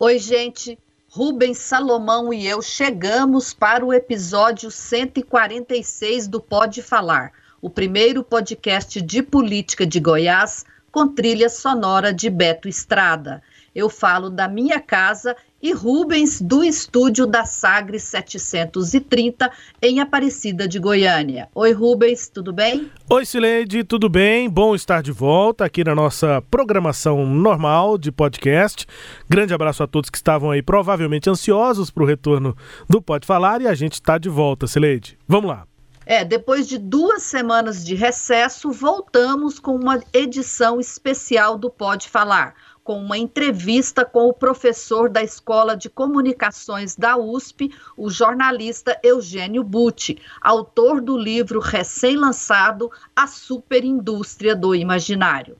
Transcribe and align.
Oi, 0.00 0.16
gente. 0.20 0.78
Rubens 1.08 1.58
Salomão 1.58 2.32
e 2.32 2.46
eu 2.46 2.62
chegamos 2.62 3.52
para 3.52 3.84
o 3.84 3.92
episódio 3.92 4.70
146 4.70 6.28
do 6.28 6.40
Pode 6.40 6.82
Falar, 6.82 7.32
o 7.60 7.68
primeiro 7.68 8.22
podcast 8.22 9.02
de 9.02 9.24
política 9.24 9.84
de 9.84 9.98
Goiás 9.98 10.64
com 10.92 11.08
trilha 11.08 11.48
sonora 11.48 12.14
de 12.14 12.30
Beto 12.30 12.68
Estrada. 12.68 13.42
Eu 13.74 13.90
falo 13.90 14.30
da 14.30 14.46
minha 14.46 14.78
casa 14.78 15.36
e 15.62 15.72
Rubens 15.72 16.40
do 16.40 16.62
estúdio 16.62 17.26
da 17.26 17.44
Sagres 17.44 18.04
730 18.04 19.50
em 19.82 20.00
Aparecida 20.00 20.68
de 20.68 20.78
Goiânia. 20.78 21.48
Oi 21.54 21.72
Rubens, 21.72 22.28
tudo 22.28 22.52
bem? 22.52 22.90
Oi 23.10 23.26
Sileide, 23.26 23.82
tudo 23.82 24.08
bem? 24.08 24.48
Bom 24.48 24.74
estar 24.74 25.02
de 25.02 25.10
volta 25.10 25.64
aqui 25.64 25.82
na 25.82 25.94
nossa 25.94 26.42
programação 26.50 27.26
normal 27.26 27.98
de 27.98 28.12
podcast. 28.12 28.86
Grande 29.28 29.52
abraço 29.52 29.82
a 29.82 29.86
todos 29.86 30.10
que 30.10 30.18
estavam 30.18 30.50
aí 30.50 30.62
provavelmente 30.62 31.28
ansiosos 31.28 31.90
para 31.90 32.04
o 32.04 32.06
retorno 32.06 32.56
do 32.88 33.02
Pode 33.02 33.26
Falar 33.26 33.60
e 33.60 33.66
a 33.66 33.74
gente 33.74 33.94
está 33.94 34.16
de 34.16 34.28
volta, 34.28 34.66
Sileide. 34.66 35.18
Vamos 35.26 35.50
lá. 35.50 35.66
É, 36.06 36.24
depois 36.24 36.66
de 36.66 36.78
duas 36.78 37.22
semanas 37.24 37.84
de 37.84 37.94
recesso, 37.94 38.72
voltamos 38.72 39.58
com 39.58 39.76
uma 39.76 40.00
edição 40.10 40.80
especial 40.80 41.58
do 41.58 41.68
Pode 41.68 42.08
Falar 42.08 42.54
com 42.88 43.02
uma 43.02 43.18
entrevista 43.18 44.02
com 44.02 44.28
o 44.28 44.32
professor 44.32 45.10
da 45.10 45.22
Escola 45.22 45.76
de 45.76 45.90
Comunicações 45.90 46.96
da 46.96 47.18
USP, 47.18 47.70
o 47.94 48.08
jornalista 48.08 48.98
Eugênio 49.02 49.62
Butti, 49.62 50.18
autor 50.40 51.02
do 51.02 51.14
livro 51.14 51.60
recém-lançado 51.60 52.90
A 53.14 53.26
Superindústria 53.26 54.56
do 54.56 54.74
Imaginário. 54.74 55.58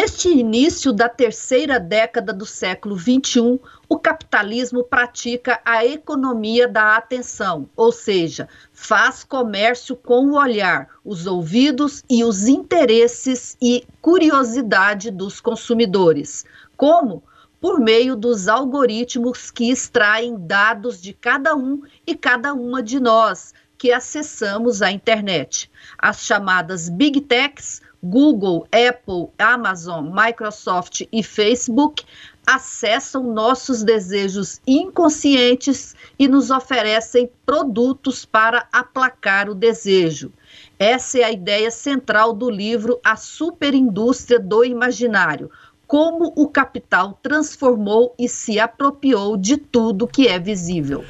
Neste 0.00 0.28
início 0.28 0.92
da 0.92 1.08
terceira 1.08 1.80
década 1.80 2.32
do 2.32 2.46
século 2.46 2.96
XXI, 2.96 3.58
o 3.88 3.98
capitalismo 3.98 4.84
pratica 4.84 5.60
a 5.64 5.84
economia 5.84 6.68
da 6.68 6.94
atenção, 6.94 7.68
ou 7.74 7.90
seja, 7.90 8.48
faz 8.72 9.24
comércio 9.24 9.96
com 9.96 10.26
o 10.26 10.36
olhar, 10.38 10.88
os 11.04 11.26
ouvidos 11.26 12.04
e 12.08 12.22
os 12.22 12.46
interesses 12.46 13.56
e 13.60 13.84
curiosidade 14.00 15.10
dos 15.10 15.40
consumidores. 15.40 16.44
Como? 16.76 17.24
Por 17.60 17.80
meio 17.80 18.14
dos 18.14 18.46
algoritmos 18.46 19.50
que 19.50 19.68
extraem 19.68 20.36
dados 20.38 21.02
de 21.02 21.12
cada 21.12 21.56
um 21.56 21.82
e 22.06 22.14
cada 22.14 22.54
uma 22.54 22.80
de 22.80 23.00
nós 23.00 23.52
que 23.78 23.92
acessamos 23.92 24.82
a 24.82 24.90
internet. 24.90 25.70
As 25.96 26.24
chamadas 26.24 26.88
Big 26.88 27.20
Techs 27.22 27.80
Google, 28.02 28.66
Apple, 28.70 29.30
Amazon, 29.38 30.12
Microsoft 30.12 31.02
e 31.10 31.22
Facebook 31.22 32.04
acessam 32.46 33.24
nossos 33.24 33.82
desejos 33.82 34.60
inconscientes 34.66 35.94
e 36.18 36.28
nos 36.28 36.50
oferecem 36.50 37.30
produtos 37.44 38.24
para 38.24 38.66
aplacar 38.72 39.50
o 39.50 39.54
desejo. 39.54 40.32
Essa 40.78 41.18
é 41.18 41.24
a 41.24 41.32
ideia 41.32 41.70
central 41.70 42.32
do 42.32 42.48
livro 42.48 43.00
A 43.04 43.16
Superindústria 43.16 44.38
do 44.38 44.64
Imaginário, 44.64 45.50
como 45.88 46.34
o 46.36 46.46
capital 46.46 47.18
transformou 47.22 48.14
e 48.18 48.28
se 48.28 48.60
apropriou 48.60 49.38
de 49.38 49.56
tudo 49.56 50.06
que 50.06 50.28
é 50.28 50.38
visível. 50.38 51.02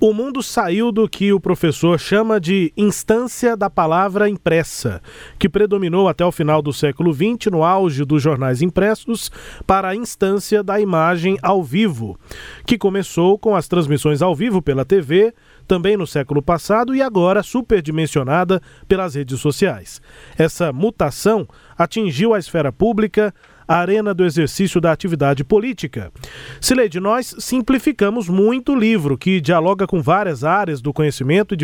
O 0.00 0.12
mundo 0.12 0.42
saiu 0.42 0.90
do 0.90 1.08
que 1.08 1.32
o 1.32 1.38
professor 1.38 1.98
chama 1.98 2.40
de 2.40 2.72
instância 2.76 3.56
da 3.56 3.70
palavra 3.70 4.28
impressa, 4.28 5.00
que 5.38 5.48
predominou 5.48 6.08
até 6.08 6.24
o 6.24 6.32
final 6.32 6.60
do 6.60 6.72
século 6.72 7.14
XX, 7.14 7.52
no 7.52 7.62
auge 7.62 8.04
dos 8.04 8.20
jornais 8.20 8.62
impressos, 8.62 9.30
para 9.64 9.90
a 9.90 9.96
instância 9.96 10.60
da 10.60 10.80
imagem 10.80 11.38
ao 11.40 11.62
vivo, 11.62 12.18
que 12.66 12.76
começou 12.76 13.38
com 13.38 13.54
as 13.54 13.68
transmissões 13.68 14.22
ao 14.22 14.34
vivo 14.34 14.60
pela 14.60 14.84
TV, 14.84 15.32
também 15.68 15.96
no 15.96 16.06
século 16.06 16.42
passado 16.42 16.96
e 16.96 17.00
agora 17.00 17.44
superdimensionada 17.44 18.60
pelas 18.88 19.14
redes 19.14 19.38
sociais. 19.38 20.02
Essa 20.36 20.72
mutação 20.72 21.46
atingiu 21.78 22.34
a 22.34 22.38
esfera 22.38 22.72
pública, 22.72 23.32
a 23.66 23.76
arena 23.76 24.14
do 24.14 24.24
exercício 24.24 24.80
da 24.80 24.92
atividade 24.92 25.44
política. 25.44 26.12
Sileide, 26.60 27.00
nós 27.00 27.34
simplificamos 27.38 28.28
muito 28.28 28.72
o 28.72 28.78
livro, 28.78 29.18
que 29.18 29.40
dialoga 29.40 29.86
com 29.86 30.00
várias 30.00 30.44
áreas 30.44 30.80
do 30.80 30.92
conhecimento 30.92 31.54
e 31.54 31.56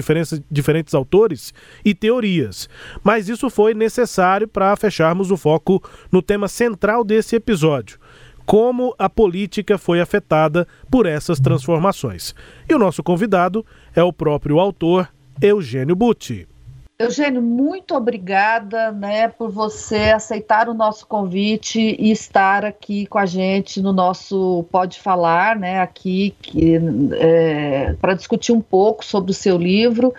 diferentes, 0.51 0.95
autores 0.95 1.53
e 1.85 1.95
teorias. 1.95 2.69
Mas 3.03 3.29
isso 3.29 3.49
foi 3.49 3.75
necessário 3.75 4.49
para 4.49 4.77
fecharmos 4.77 5.31
o 5.31 5.37
foco 5.37 5.83
no 6.11 6.23
tema 6.23 6.49
central 6.49 7.05
desse 7.05 7.37
episódio 7.37 7.99
como 8.45 8.95
a 8.99 9.09
política 9.09 9.79
foi 9.79 10.01
afetada 10.01 10.67
por 10.91 11.07
essas 11.07 11.39
transformações. 11.39 12.35
E 12.69 12.75
o 12.75 12.79
nosso 12.79 13.03
convidado 13.03 13.65
é 13.95 14.03
o 14.03 14.13
próprio 14.13 14.59
autor, 14.59 15.09
Eugênio 15.41 15.95
Butti. 15.95 16.49
Eugênio, 17.03 17.43
muito 17.43 17.95
obrigada 17.95 18.93
né, 18.93 19.29
por 19.29 19.51
você 19.51 20.13
aceitar 20.15 20.69
o 20.69 20.75
nosso 20.75 21.07
convite 21.07 21.97
e 21.99 22.11
estar 22.11 22.65
aqui 22.65 23.07
com 23.07 23.19
a 23.19 23.27
gente 23.27 23.81
no 23.81 23.93
nosso 23.93 24.65
Pode 24.71 25.01
Falar, 25.01 25.57
né, 25.57 25.81
aqui 25.81 26.35
é, 27.15 27.95
para 28.01 28.15
discutir 28.15 28.53
um 28.53 28.61
pouco 28.61 29.05
sobre 29.05 29.31
o 29.31 29.35
seu 29.35 29.59
livro 29.59 30.15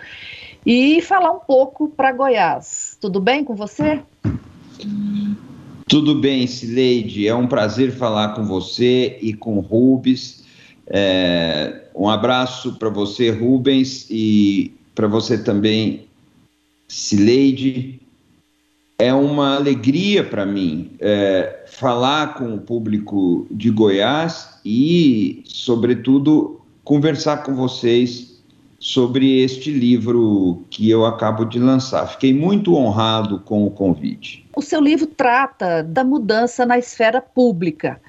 e 0.64 1.00
falar 1.02 1.30
um 1.30 1.40
pouco 1.40 1.88
para 1.88 2.12
Goiás. 2.12 2.96
Tudo 3.00 3.20
bem 3.20 3.44
com 3.44 3.54
você? 3.54 4.00
Tudo 5.88 6.14
bem, 6.14 6.46
Sileide. 6.46 7.28
É 7.28 7.34
um 7.34 7.46
prazer 7.46 7.92
falar 7.92 8.34
com 8.34 8.44
você 8.44 9.18
e 9.20 9.34
com 9.34 9.60
Rubens. 9.60 10.42
É, 10.86 11.84
um 11.94 12.08
abraço 12.08 12.78
para 12.78 12.88
você, 12.88 13.30
Rubens, 13.30 14.06
e 14.10 14.74
para 14.94 15.06
você 15.06 15.36
também, 15.36 16.06
Sileide, 16.94 18.00
é 18.96 19.12
uma 19.12 19.56
alegria 19.56 20.22
para 20.22 20.46
mim 20.46 20.92
é, 21.00 21.64
falar 21.66 22.34
com 22.34 22.54
o 22.54 22.60
público 22.60 23.48
de 23.50 23.68
Goiás 23.68 24.60
e, 24.64 25.42
sobretudo, 25.44 26.60
conversar 26.84 27.38
com 27.38 27.52
vocês 27.56 28.40
sobre 28.78 29.40
este 29.42 29.72
livro 29.72 30.62
que 30.70 30.88
eu 30.88 31.04
acabo 31.04 31.44
de 31.44 31.58
lançar. 31.58 32.06
Fiquei 32.06 32.32
muito 32.32 32.76
honrado 32.76 33.40
com 33.40 33.66
o 33.66 33.70
convite. 33.72 34.46
O 34.54 34.62
seu 34.62 34.80
livro 34.80 35.08
trata 35.08 35.82
da 35.82 36.04
mudança 36.04 36.64
na 36.64 36.78
esfera 36.78 37.20
pública, 37.20 38.00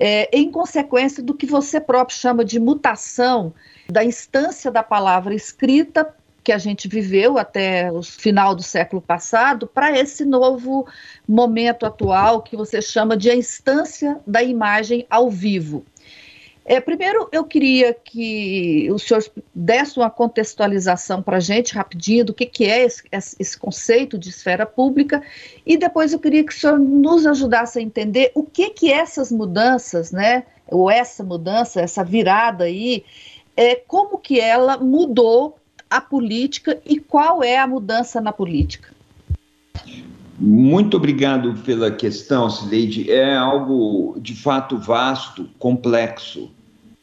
é, 0.00 0.30
em 0.34 0.50
consequência 0.50 1.22
do 1.22 1.34
que 1.34 1.44
você 1.44 1.78
próprio 1.78 2.16
chama 2.16 2.42
de 2.42 2.58
mutação 2.58 3.52
da 3.86 4.02
instância 4.02 4.70
da 4.70 4.82
palavra 4.82 5.34
escrita 5.34 6.10
que 6.44 6.52
a 6.52 6.58
gente 6.58 6.86
viveu 6.86 7.38
até 7.38 7.90
o 7.90 8.02
final 8.02 8.54
do 8.54 8.62
século 8.62 9.00
passado 9.00 9.66
para 9.66 9.98
esse 9.98 10.26
novo 10.26 10.86
momento 11.26 11.86
atual 11.86 12.42
que 12.42 12.54
você 12.54 12.82
chama 12.82 13.16
de 13.16 13.30
a 13.30 13.34
instância 13.34 14.20
da 14.26 14.42
imagem 14.42 15.06
ao 15.08 15.30
vivo. 15.30 15.84
É, 16.66 16.80
primeiro, 16.80 17.28
eu 17.30 17.44
queria 17.44 17.92
que 17.92 18.88
o 18.90 18.98
senhor 18.98 19.22
desse 19.54 19.98
uma 19.98 20.08
contextualização 20.08 21.22
para 21.22 21.36
a 21.36 21.40
gente, 21.40 21.74
rapidinho, 21.74 22.24
do 22.24 22.32
que, 22.32 22.46
que 22.46 22.64
é 22.64 22.84
esse, 22.84 23.02
esse, 23.38 23.58
conceito 23.58 24.18
de 24.18 24.30
esfera 24.30 24.64
pública, 24.64 25.22
e 25.66 25.76
depois 25.76 26.12
eu 26.12 26.18
queria 26.18 26.42
que 26.42 26.54
o 26.54 26.58
senhor 26.58 26.78
nos 26.78 27.26
ajudasse 27.26 27.78
a 27.78 27.82
entender 27.82 28.32
o 28.34 28.42
que, 28.44 28.70
que 28.70 28.90
essas 28.90 29.30
mudanças, 29.30 30.10
né, 30.10 30.44
ou 30.66 30.90
essa 30.90 31.22
mudança, 31.22 31.82
essa 31.82 32.02
virada 32.02 32.64
aí, 32.64 33.04
é, 33.54 33.74
como 33.74 34.16
que 34.16 34.40
ela 34.40 34.78
mudou 34.78 35.58
a 35.88 36.00
política 36.00 36.80
e 36.84 36.98
qual 36.98 37.42
é 37.42 37.58
a 37.58 37.66
mudança 37.66 38.20
na 38.20 38.32
política? 38.32 38.94
Muito 40.38 40.96
obrigado 40.96 41.54
pela 41.64 41.90
questão, 41.90 42.50
Sileide. 42.50 43.10
É 43.10 43.36
algo 43.36 44.18
de 44.20 44.34
fato 44.34 44.76
vasto, 44.76 45.48
complexo. 45.58 46.50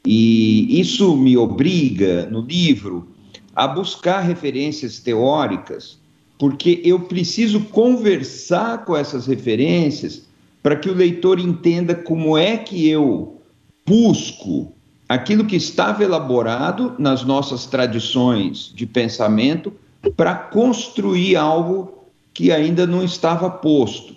E 0.06 0.80
isso 0.80 1.16
me 1.16 1.38
obriga, 1.38 2.25
no 2.25 2.42
livro, 2.42 3.07
a 3.56 3.68
buscar 3.68 4.22
referências 4.22 5.00
teóricas, 5.00 6.00
porque 6.38 6.81
eu 6.84 7.00
preciso 7.01 7.62
conversar 7.66 8.84
com 8.84 8.98
essas 8.98 9.27
referências 9.27 10.24
para 10.62 10.75
que 10.75 10.89
o 10.89 10.94
leitor 10.94 11.39
entenda 11.39 11.95
como 11.95 12.38
é 12.38 12.57
que 12.57 12.88
eu 12.88 13.42
busco 13.86 14.74
aquilo 15.12 15.44
que 15.44 15.58
estava 15.58 16.06
elaborado 16.06 16.96
nas 16.98 17.25
nossas 17.25 17.66
tradições 17.66 18.72
de 18.74 18.86
pensamento 18.86 19.74
para 20.16 20.34
construir 20.34 21.36
algo 21.36 22.06
que 22.34 22.50
ainda 22.50 22.88
não 22.88 23.04
estava 23.04 23.50
posto. 23.50 24.16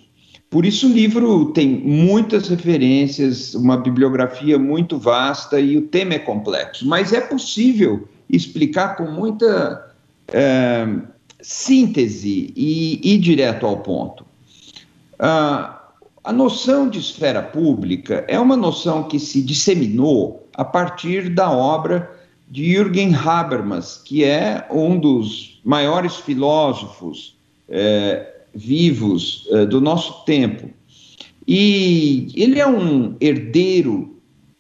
Por 0.48 0.64
isso 0.64 0.86
o 0.86 0.92
livro 0.92 1.46
tem 1.46 1.68
muitas 1.68 2.46
referências, 2.46 3.56
uma 3.56 3.76
bibliografia 3.76 4.56
muito 4.56 4.96
vasta 4.96 5.58
e 5.58 5.76
o 5.76 5.82
tema 5.82 6.14
é 6.14 6.18
complexo, 6.20 6.86
mas 6.86 7.12
é 7.12 7.20
possível 7.20 8.06
explicar 8.30 8.94
com 8.94 9.10
muita 9.10 9.92
é, 10.32 10.86
síntese 11.40 12.52
e 12.54 13.00
ir 13.02 13.18
direto 13.18 13.66
ao 13.66 13.78
ponto. 13.78 14.24
Ah, 15.18 15.88
a 16.22 16.32
noção 16.32 16.88
de 16.88 17.00
esfera 17.00 17.42
pública 17.42 18.24
é 18.28 18.38
uma 18.38 18.56
noção 18.56 19.02
que 19.02 19.18
se 19.18 19.42
disseminou 19.42 20.43
a 20.54 20.64
partir 20.64 21.28
da 21.28 21.50
obra 21.50 22.10
de 22.48 22.72
Jürgen 22.72 23.14
Habermas, 23.14 24.00
que 24.04 24.24
é 24.24 24.66
um 24.70 24.98
dos 24.98 25.60
maiores 25.64 26.16
filósofos 26.16 27.36
é, 27.68 28.32
vivos 28.54 29.48
é, 29.50 29.66
do 29.66 29.80
nosso 29.80 30.24
tempo. 30.24 30.70
E 31.46 32.28
ele 32.36 32.60
é 32.60 32.66
um 32.66 33.16
herdeiro 33.20 34.16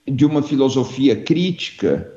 de 0.06 0.26
uma 0.26 0.42
filosofia 0.42 1.16
crítica 1.16 2.12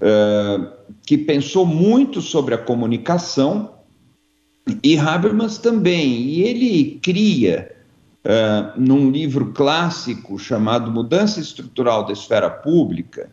é, 0.00 0.60
que 1.06 1.16
pensou 1.16 1.64
muito 1.64 2.20
sobre 2.20 2.54
a 2.54 2.58
comunicação, 2.58 3.70
e 4.82 4.96
Habermas 4.96 5.58
também. 5.58 6.22
E 6.22 6.42
ele 6.42 6.98
cria 7.02 7.73
uh, 8.24 8.80
num 8.80 9.10
livro 9.10 9.52
clássico 9.52 10.38
chamado 10.38 10.90
Mudança 10.90 11.40
Estrutural 11.40 12.06
da 12.06 12.12
Esfera 12.12 12.50
Pública, 12.50 13.30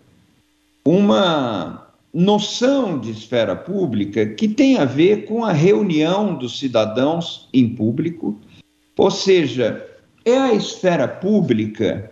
uma 0.83 1.87
noção 2.13 2.99
de 2.99 3.11
esfera 3.11 3.55
pública 3.55 4.25
que 4.25 4.47
tem 4.47 4.77
a 4.77 4.85
ver 4.85 5.25
com 5.25 5.45
a 5.45 5.53
reunião 5.53 6.35
dos 6.35 6.59
cidadãos 6.59 7.47
em 7.53 7.69
público, 7.69 8.37
ou 8.97 9.09
seja, 9.09 9.87
é 10.25 10.37
a 10.37 10.53
esfera 10.53 11.07
pública 11.07 12.11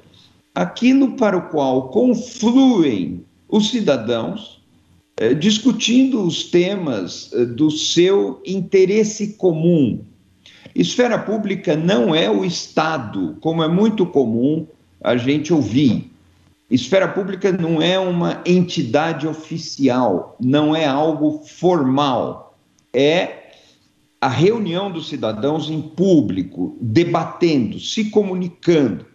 aquilo 0.55 1.15
para 1.17 1.37
o 1.37 1.49
qual 1.49 1.89
confluem 1.89 3.25
os 3.49 3.69
cidadãos 3.69 4.59
discutindo 5.37 6.23
os 6.23 6.45
temas 6.45 7.29
do 7.55 7.69
seu 7.69 8.41
interesse 8.45 9.33
comum, 9.33 9.99
Esfera 10.79 11.19
pública 11.19 11.75
não 11.75 12.15
é 12.15 12.31
o 12.31 12.45
Estado, 12.45 13.35
como 13.41 13.61
é 13.61 13.67
muito 13.67 14.05
comum 14.05 14.65
a 15.03 15.17
gente 15.17 15.53
ouvir. 15.53 16.09
Esfera 16.71 17.05
pública 17.05 17.51
não 17.51 17.81
é 17.81 17.99
uma 17.99 18.41
entidade 18.45 19.27
oficial, 19.27 20.37
não 20.39 20.73
é 20.73 20.85
algo 20.85 21.43
formal. 21.45 22.57
É 22.93 23.49
a 24.21 24.29
reunião 24.29 24.89
dos 24.89 25.09
cidadãos 25.09 25.69
em 25.69 25.81
público, 25.81 26.77
debatendo, 26.79 27.77
se 27.77 28.05
comunicando. 28.05 29.05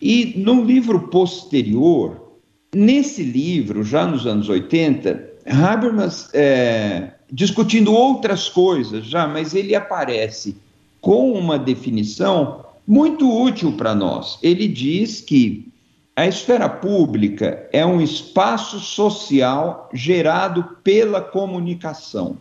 E 0.00 0.32
no 0.38 0.64
livro 0.64 1.08
posterior, 1.08 2.38
nesse 2.74 3.22
livro, 3.22 3.84
já 3.84 4.06
nos 4.06 4.26
anos 4.26 4.48
80, 4.48 5.28
Habermas 5.44 6.30
é, 6.32 7.10
discutindo 7.30 7.92
outras 7.92 8.48
coisas 8.48 9.04
já, 9.04 9.28
mas 9.28 9.54
ele 9.54 9.74
aparece 9.74 10.56
com 11.00 11.32
uma 11.32 11.58
definição 11.58 12.64
muito 12.86 13.30
útil 13.30 13.72
para 13.76 13.94
nós. 13.94 14.38
Ele 14.42 14.66
diz 14.66 15.20
que 15.20 15.70
a 16.16 16.26
esfera 16.26 16.68
pública 16.68 17.68
é 17.72 17.86
um 17.86 18.00
espaço 18.00 18.78
social 18.80 19.88
gerado 19.92 20.76
pela 20.82 21.20
comunicação. 21.20 22.36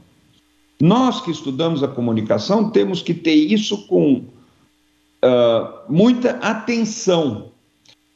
Nós 0.81 1.21
que 1.21 1.31
estudamos 1.31 1.83
a 1.83 1.87
comunicação 1.87 2.69
temos 2.71 3.01
que 3.01 3.13
ter 3.13 3.35
isso 3.35 3.85
com 3.87 4.23
uh, 5.23 5.91
muita 5.91 6.31
atenção. 6.41 7.51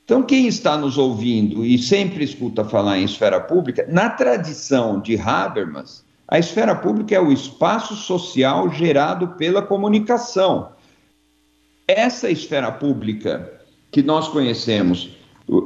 Então, 0.04 0.24
quem 0.24 0.48
está 0.48 0.78
nos 0.78 0.98
ouvindo 0.98 1.66
e 1.66 1.78
sempre 1.78 2.24
escuta 2.24 2.66
falar 2.66 3.00
em 3.00 3.06
esfera 3.06 3.40
pública, 3.40 3.86
na 3.90 4.10
tradição 4.10 5.00
de 5.00 5.18
Habermas, 5.18 6.03
a 6.28 6.40
esfera 6.40 6.76
pública 6.76 7.16
é 7.16 7.20
o 7.20 7.32
espaço 7.32 7.96
social 7.96 8.70
gerado 8.70 9.30
pela 9.30 9.62
comunicação. 9.62 10.70
Essa 11.88 12.30
esfera 12.30 12.72
pública 12.72 13.52
que 13.92 14.02
nós 14.02 14.28
conhecemos 14.28 15.10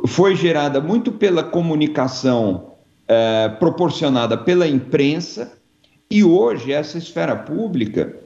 foi 0.07 0.35
gerada 0.35 0.81
muito 0.81 1.11
pela 1.11 1.43
comunicação 1.43 2.73
eh, 3.07 3.49
proporcionada 3.59 4.37
pela 4.37 4.67
imprensa, 4.67 5.57
e 6.09 6.23
hoje 6.23 6.71
essa 6.71 6.97
esfera 6.97 7.35
pública 7.35 8.17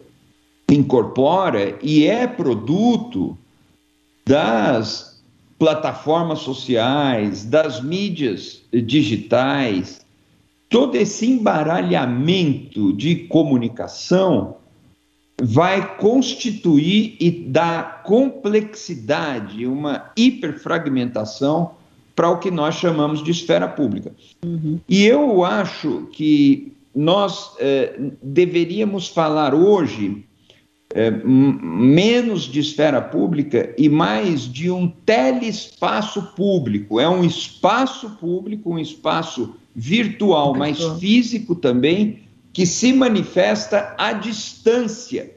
incorpora 0.70 1.78
e 1.82 2.06
é 2.06 2.26
produto 2.28 3.38
das 4.26 5.22
plataformas 5.60 6.40
sociais, 6.40 7.44
das 7.44 7.82
mídias 7.82 8.62
digitais, 8.72 10.02
todo 10.72 10.96
esse 10.96 11.30
embaralhamento 11.30 12.94
de 12.94 13.28
comunicação 13.28 14.56
vai 15.42 15.98
constituir 15.98 17.18
e 17.20 17.30
dar 17.30 18.04
complexidade, 18.04 19.68
uma 19.68 20.12
hiperfragmentação 20.16 21.72
para 22.16 22.30
o 22.30 22.40
que 22.40 22.50
nós 22.50 22.76
chamamos 22.76 23.22
de 23.22 23.32
esfera 23.32 23.68
pública. 23.68 24.14
Uhum. 24.46 24.80
E 24.88 25.06
eu 25.06 25.44
acho 25.44 26.08
que 26.14 26.72
nós 26.96 27.52
eh, 27.60 28.00
deveríamos 28.24 29.10
falar 29.10 29.54
hoje 29.54 30.24
é, 30.94 31.10
menos 31.10 32.44
de 32.44 32.60
esfera 32.60 33.02
pública 33.02 33.74
e 33.78 33.88
mais 33.88 34.42
de 34.42 34.70
um 34.70 34.88
telespaço 34.88 36.34
público. 36.36 37.00
É 37.00 37.08
um 37.08 37.24
espaço 37.24 38.10
público, 38.12 38.74
um 38.74 38.80
espaço 38.80 39.56
virtual, 39.76 40.56
mas 40.56 40.82
físico 41.00 41.56
também, 41.56 42.22
que 42.54 42.66
se 42.66 42.94
manifesta 42.94 43.94
à 43.98 44.14
distância. 44.14 45.30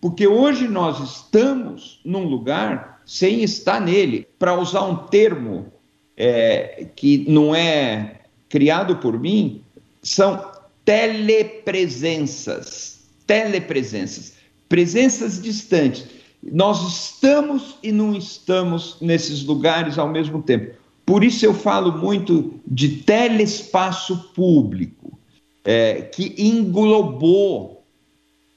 Porque 0.00 0.26
hoje 0.26 0.66
nós 0.68 0.98
estamos 1.00 2.00
num 2.04 2.24
lugar 2.24 3.00
sem 3.04 3.42
estar 3.42 3.80
nele. 3.80 4.26
Para 4.38 4.58
usar 4.58 4.82
um 4.82 4.96
termo 4.96 5.72
é, 6.16 6.86
que 6.96 7.24
não 7.28 7.54
é 7.54 8.22
criado 8.48 8.96
por 8.96 9.16
mim, 9.18 9.62
são 10.02 10.50
telepresenças. 10.84 13.00
Telepresenças 13.26 14.40
presenças 14.70 15.42
distantes. 15.42 16.06
Nós 16.40 16.80
estamos 16.80 17.76
e 17.82 17.92
não 17.92 18.16
estamos 18.16 18.96
nesses 19.00 19.44
lugares 19.44 19.98
ao 19.98 20.08
mesmo 20.08 20.40
tempo. 20.40 20.74
Por 21.10 21.24
isso 21.24 21.44
eu 21.44 21.52
falo 21.52 21.90
muito 21.98 22.60
de 22.64 22.98
telespaço 22.98 24.32
público, 24.32 25.18
é, 25.64 26.02
que 26.02 26.36
englobou 26.38 27.84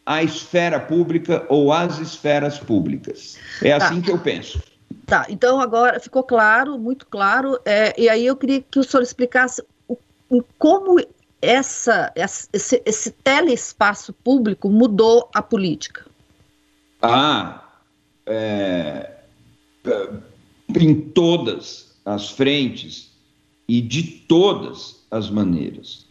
a 0.06 0.22
esfera 0.22 0.80
pública 0.80 1.48
ou 1.50 1.74
as 1.74 1.98
esferas 1.98 2.60
públicas. 2.60 3.40
É 3.60 3.76
tá. 3.76 3.88
assim 3.88 4.02
que 4.02 4.12
eu 4.12 4.20
penso. 4.20 4.62
Tá, 5.08 5.26
então 5.30 5.60
agora 5.60 6.00
ficou 6.00 6.22
claro, 6.22 6.78
muito 6.78 7.08
claro, 7.08 7.60
é, 7.66 8.00
e 8.00 8.08
aí 8.08 8.24
eu 8.24 8.36
queria 8.36 8.62
que 8.62 8.78
o 8.78 8.84
senhor 8.84 9.02
explicasse 9.02 9.64
o, 9.90 10.44
como 10.60 11.04
essa, 11.42 12.14
esse, 12.16 12.84
esse 12.86 13.10
telespaço 13.10 14.14
público 14.14 14.70
mudou 14.70 15.28
a 15.34 15.42
política? 15.42 16.06
Ah, 17.02 17.64
é, 18.28 19.10
em 20.80 21.02
todas 21.02 21.93
as 22.06 22.30
frentes 22.30 23.12
e 23.68 23.82
de 23.82 24.04
todas 24.04 25.04
as 25.10 25.30
maneiras. 25.30 26.06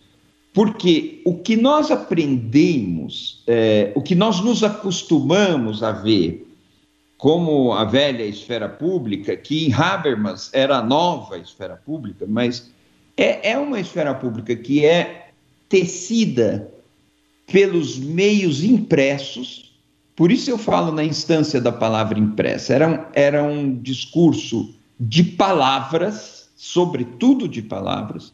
Porque 0.53 1.23
o 1.25 1.37
que 1.39 1.57
nós 1.57 1.91
aprendemos, 1.91 3.43
é, 3.47 3.93
o 3.95 4.03
que 4.03 4.15
nós 4.15 4.41
nos 4.41 4.63
acostumamos 4.63 5.83
a 5.83 5.93
ver 5.93 6.47
como 7.17 7.73
a 7.73 7.85
velha 7.85 8.25
esfera 8.25 8.69
pública, 8.69 9.37
que 9.37 9.67
em 9.67 9.73
Habermas 9.73 10.51
era 10.53 10.79
a 10.79 10.83
nova 10.83 11.39
esfera 11.39 11.77
pública, 11.77 12.27
mas 12.29 12.71
é, 13.17 13.53
é 13.53 13.59
uma 13.59 13.79
esfera 13.79 14.13
pública 14.13 14.57
que 14.57 14.85
é 14.85 15.29
tecida 15.69 16.69
pelos 17.47 17.99
meios 17.99 18.65
impressos, 18.65 19.73
por 20.17 20.33
isso 20.33 20.51
eu 20.51 20.59
falo 20.59 20.91
na 20.91 21.05
instância 21.05 21.61
da 21.61 21.71
palavra 21.71 22.19
impressa, 22.19 22.75
era 22.75 22.89
um, 22.89 22.99
era 23.15 23.45
um 23.45 23.75
discurso 23.81 24.75
de 24.99 25.23
palavras, 25.23 26.49
sobretudo 26.57 27.49
de 27.49 27.63
palavras, 27.63 28.33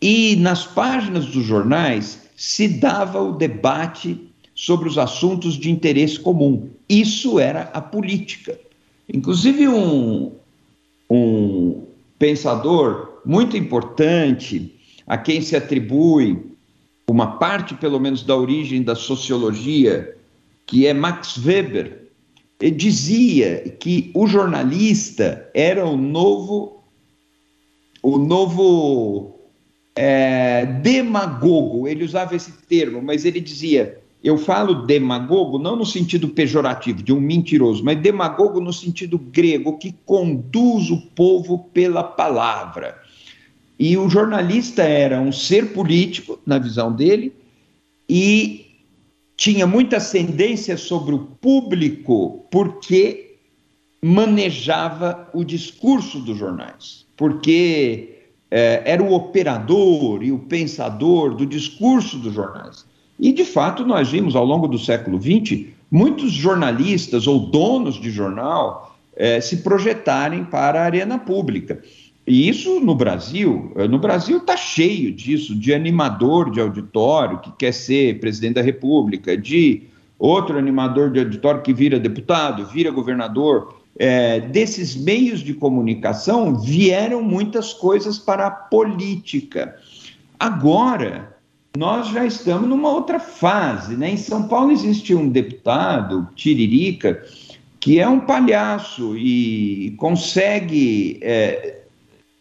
e 0.00 0.36
nas 0.36 0.64
páginas 0.64 1.26
dos 1.26 1.44
jornais 1.44 2.28
se 2.36 2.68
dava 2.68 3.20
o 3.20 3.32
debate 3.32 4.28
sobre 4.54 4.88
os 4.88 4.96
assuntos 4.96 5.54
de 5.54 5.70
interesse 5.70 6.18
comum. 6.18 6.68
Isso 6.88 7.38
era 7.38 7.62
a 7.74 7.80
política. 7.80 8.58
Inclusive, 9.12 9.68
um, 9.68 10.32
um 11.10 11.84
pensador 12.18 13.20
muito 13.24 13.56
importante, 13.56 14.74
a 15.06 15.16
quem 15.16 15.40
se 15.40 15.56
atribui 15.56 16.46
uma 17.08 17.38
parte, 17.38 17.74
pelo 17.74 17.98
menos, 17.98 18.22
da 18.22 18.36
origem 18.36 18.82
da 18.82 18.94
sociologia, 18.94 20.16
que 20.66 20.86
é 20.86 20.92
Max 20.92 21.38
Weber, 21.38 21.97
dizia 22.60 23.76
que 23.78 24.10
o 24.14 24.26
jornalista 24.26 25.48
era 25.54 25.86
o 25.86 25.96
novo, 25.96 26.82
o 28.02 28.18
novo 28.18 29.38
é, 29.94 30.66
demagogo. 30.66 31.86
Ele 31.86 32.04
usava 32.04 32.34
esse 32.34 32.52
termo, 32.66 33.00
mas 33.00 33.24
ele 33.24 33.40
dizia: 33.40 34.00
eu 34.22 34.36
falo 34.36 34.86
demagogo 34.86 35.58
não 35.58 35.76
no 35.76 35.86
sentido 35.86 36.28
pejorativo 36.28 37.02
de 37.02 37.12
um 37.12 37.20
mentiroso, 37.20 37.84
mas 37.84 38.00
demagogo 38.00 38.60
no 38.60 38.72
sentido 38.72 39.18
grego 39.18 39.78
que 39.78 39.94
conduz 40.04 40.90
o 40.90 41.00
povo 41.14 41.70
pela 41.72 42.02
palavra. 42.02 42.98
E 43.78 43.96
o 43.96 44.08
jornalista 44.08 44.82
era 44.82 45.20
um 45.20 45.30
ser 45.30 45.72
político, 45.72 46.40
na 46.44 46.58
visão 46.58 46.92
dele, 46.92 47.32
e 48.08 48.67
tinha 49.38 49.68
muita 49.68 49.98
ascendência 49.98 50.76
sobre 50.76 51.14
o 51.14 51.20
público 51.40 52.44
porque 52.50 53.36
manejava 54.02 55.30
o 55.32 55.44
discurso 55.44 56.18
dos 56.18 56.36
jornais, 56.36 57.06
porque 57.16 58.16
é, 58.50 58.82
era 58.84 59.00
o 59.02 59.12
operador 59.12 60.24
e 60.24 60.32
o 60.32 60.40
pensador 60.40 61.36
do 61.36 61.46
discurso 61.46 62.18
dos 62.18 62.34
jornais. 62.34 62.84
E, 63.18 63.32
de 63.32 63.44
fato, 63.44 63.86
nós 63.86 64.10
vimos 64.10 64.34
ao 64.34 64.44
longo 64.44 64.66
do 64.66 64.78
século 64.78 65.20
XX 65.22 65.66
muitos 65.88 66.32
jornalistas 66.32 67.28
ou 67.28 67.38
donos 67.38 68.00
de 68.00 68.10
jornal 68.10 68.98
é, 69.16 69.40
se 69.40 69.58
projetarem 69.58 70.44
para 70.44 70.80
a 70.80 70.84
arena 70.84 71.16
pública. 71.16 71.80
E 72.28 72.46
isso 72.46 72.78
no 72.78 72.94
Brasil, 72.94 73.72
eh, 73.74 73.88
no 73.88 73.98
Brasil 73.98 74.36
está 74.36 74.54
cheio 74.54 75.10
disso, 75.10 75.54
de 75.54 75.72
animador 75.72 76.50
de 76.50 76.60
auditório 76.60 77.38
que 77.38 77.50
quer 77.52 77.72
ser 77.72 78.20
presidente 78.20 78.56
da 78.56 78.62
República, 78.62 79.34
de 79.34 79.84
outro 80.18 80.58
animador 80.58 81.10
de 81.10 81.20
auditório 81.20 81.62
que 81.62 81.72
vira 81.72 81.98
deputado, 81.98 82.66
vira 82.66 82.90
governador. 82.90 83.78
É, 83.98 84.40
desses 84.40 84.94
meios 84.94 85.40
de 85.40 85.54
comunicação 85.54 86.54
vieram 86.54 87.22
muitas 87.22 87.72
coisas 87.72 88.18
para 88.18 88.46
a 88.46 88.50
política. 88.50 89.76
Agora, 90.38 91.34
nós 91.78 92.08
já 92.08 92.26
estamos 92.26 92.68
numa 92.68 92.90
outra 92.90 93.18
fase. 93.18 93.96
Né? 93.96 94.10
Em 94.10 94.16
São 94.18 94.46
Paulo 94.48 94.70
existe 94.70 95.14
um 95.14 95.30
deputado, 95.30 96.28
Tiririca, 96.36 97.24
que 97.80 97.98
é 97.98 98.06
um 98.06 98.20
palhaço 98.20 99.16
e 99.16 99.94
consegue 99.96 101.18
é, 101.22 101.77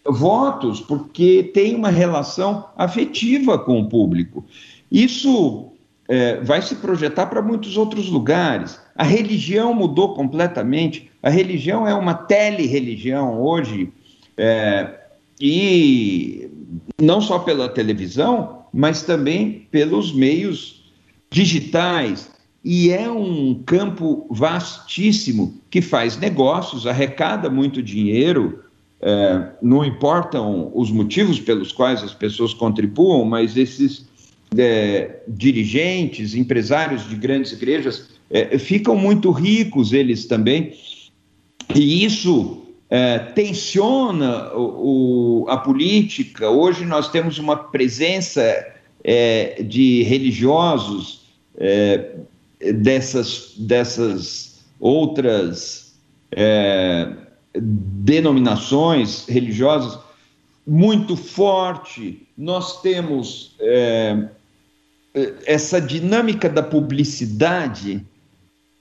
votos 0.10 0.80
porque 0.80 1.44
tem 1.54 1.76
uma 1.76 1.90
relação 1.90 2.66
afetiva 2.78 3.58
com 3.58 3.82
o 3.82 3.90
público. 3.90 4.46
Isso 4.92 5.72
é, 6.08 6.42
vai 6.42 6.62
se 6.62 6.76
projetar 6.76 7.26
para 7.28 7.42
muitos 7.42 7.78
outros 7.78 8.10
lugares. 8.10 8.80
A 8.96 9.04
religião 9.04 9.74
mudou 9.74 10.14
completamente. 10.14 11.10
A 11.22 11.30
religião 11.30 11.88
é 11.88 11.94
uma 11.94 12.14
tele-religião 12.14 13.42
hoje, 13.42 13.92
é, 14.38 14.94
e 15.40 16.50
não 17.00 17.22
só 17.22 17.40
pela 17.40 17.70
televisão, 17.70 18.66
mas 18.74 19.04
também 19.04 19.68
pelos 19.70 20.14
meios 20.14 20.92
digitais. 21.30 22.32
E 22.64 22.92
é 22.92 23.10
um 23.10 23.62
campo 23.66 24.28
vastíssimo 24.30 25.62
que 25.70 25.82
faz 25.82 26.18
negócios, 26.18 26.88
arrecada 26.88 27.50
muito 27.50 27.84
dinheiro, 27.84 28.64
é, 29.02 29.50
não 29.62 29.86
importam 29.86 30.72
os 30.74 30.92
motivos 30.92 31.40
pelos 31.40 31.72
quais 31.72 32.04
as 32.04 32.14
pessoas 32.14 32.54
contribuam, 32.54 33.24
mas 33.26 33.56
esses 33.56 34.08
é, 34.58 35.20
dirigentes, 35.28 36.34
empresários 36.34 37.08
de 37.08 37.16
grandes 37.16 37.52
igrejas 37.52 38.10
é, 38.30 38.58
ficam 38.58 38.96
muito 38.96 39.32
ricos, 39.32 39.94
eles 39.94 40.26
também, 40.26 40.74
e 41.76 42.04
isso 42.04 42.66
é, 42.90 43.20
tensiona 43.20 44.54
o, 44.54 45.44
o, 45.44 45.50
a 45.50 45.58
política. 45.58 46.50
Hoje 46.50 46.86
nós 46.86 47.10
temos 47.10 47.38
uma 47.38 47.56
presença 47.56 48.42
é, 49.04 49.62
de 49.62 50.04
religiosos 50.04 51.26
é, 51.58 52.16
dessas, 52.74 53.54
dessas 53.58 54.66
outras 54.80 55.96
denominações 57.62 59.26
religiosas 59.28 60.00
muito 60.66 61.16
forte. 61.16 62.28
Nós 62.38 62.82
temos 62.82 63.56
é, 63.60 64.28
essa 65.46 65.80
dinâmica 65.80 66.50
da 66.50 66.62
publicidade 66.62 68.06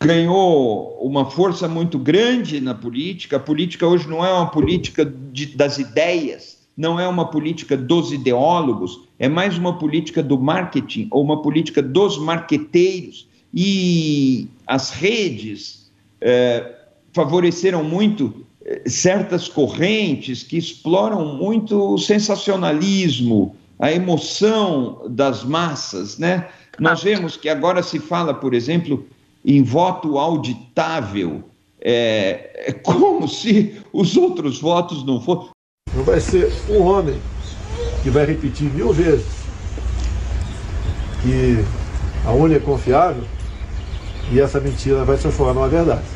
ganhou 0.03 0.99
uma 1.01 1.31
força 1.31 1.67
muito 1.67 1.99
grande 1.99 2.61
na 2.61 2.75
política. 2.75 3.37
A 3.37 3.41
política 3.41 3.87
hoje 3.87 4.09
não 4.09 4.25
é 4.25 4.33
uma 4.33 4.51
política 4.51 5.05
de, 5.05 5.47
das 5.47 5.79
ideias, 5.79 6.59
não 6.77 7.01
é 7.01 7.09
uma 7.09 7.31
política 7.31 7.77
dos 7.77 8.13
ideólogos, 8.13 9.01
é 9.19 9.29
mais 9.29 9.57
uma 9.57 9.79
política 9.79 10.23
do 10.23 10.39
marketing 10.39 11.09
ou 11.11 11.23
uma 11.23 11.41
política 11.41 11.83
dos 11.83 12.19
marqueteiros. 12.19 13.27
E 13.55 14.49
as 14.67 14.91
redes 14.91 15.91
é, 16.21 16.75
favoreceram 17.13 17.83
muito 17.83 18.45
certas 18.87 19.49
correntes 19.49 20.43
que 20.43 20.57
exploram 20.57 21.37
muito 21.37 21.95
o 21.95 21.99
sensacionalismo, 21.99 23.55
a 23.79 23.93
emoção 23.93 25.07
das 25.09 25.45
massas, 25.45 26.19
né? 26.19 26.49
Nós 26.79 27.03
vemos 27.03 27.37
que 27.37 27.49
agora 27.49 27.83
se 27.83 27.99
fala, 27.99 28.35
por 28.35 28.55
exemplo, 28.55 29.07
em 29.45 29.63
voto 29.63 30.19
auditável, 30.19 31.45
é, 31.81 32.69
é 32.69 32.73
como 32.73 33.29
se 33.29 33.81
os 33.93 34.17
outros 34.17 34.61
votos 34.61 35.05
não 35.05 35.21
fossem. 35.21 35.51
Não 35.95 36.03
vai 36.03 36.21
ser 36.21 36.53
um 36.69 36.83
homem 36.83 37.21
que 38.03 38.11
vai 38.11 38.27
repetir 38.27 38.71
mil 38.75 38.93
vezes 38.93 39.27
que 41.23 41.65
a 42.27 42.33
urna 42.33 42.57
é 42.57 42.61
confiável 42.61 43.23
e 44.31 44.41
essa 44.41 44.61
mentira 44.61 45.05
vai 45.05 45.17
se 45.17 45.23
transformar 45.23 45.55
numa 45.55 45.69
verdade. 45.69 46.16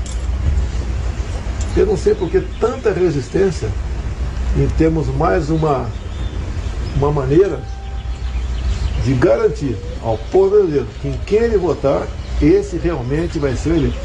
Eu 1.77 1.87
não 1.87 1.97
sei 1.97 2.15
por 2.15 2.29
que 2.29 2.41
tanta 2.59 2.93
resistência 2.93 3.71
em 4.57 4.67
termos 4.77 5.07
mais 5.17 5.51
uma, 5.51 5.89
uma 6.97 7.13
maneira 7.13 7.61
de 9.05 9.15
garantir 9.15 9.77
ao 10.03 10.19
povo 10.31 10.51
brasileiro 10.51 10.87
que 11.01 11.09
em 11.09 11.19
quem 11.27 11.39
ele 11.39 11.59
votar, 11.59 12.07
esse 12.43 12.77
realmente 12.77 13.39
vai 13.39 13.55
ser 13.55 13.77
eleito. 13.77 13.99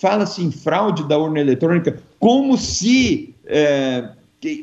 Fala-se 0.00 0.42
em 0.42 0.50
fraude 0.50 1.04
da 1.04 1.18
urna 1.18 1.40
eletrônica 1.40 1.98
como 2.18 2.56
se 2.56 3.34
é, 3.46 4.08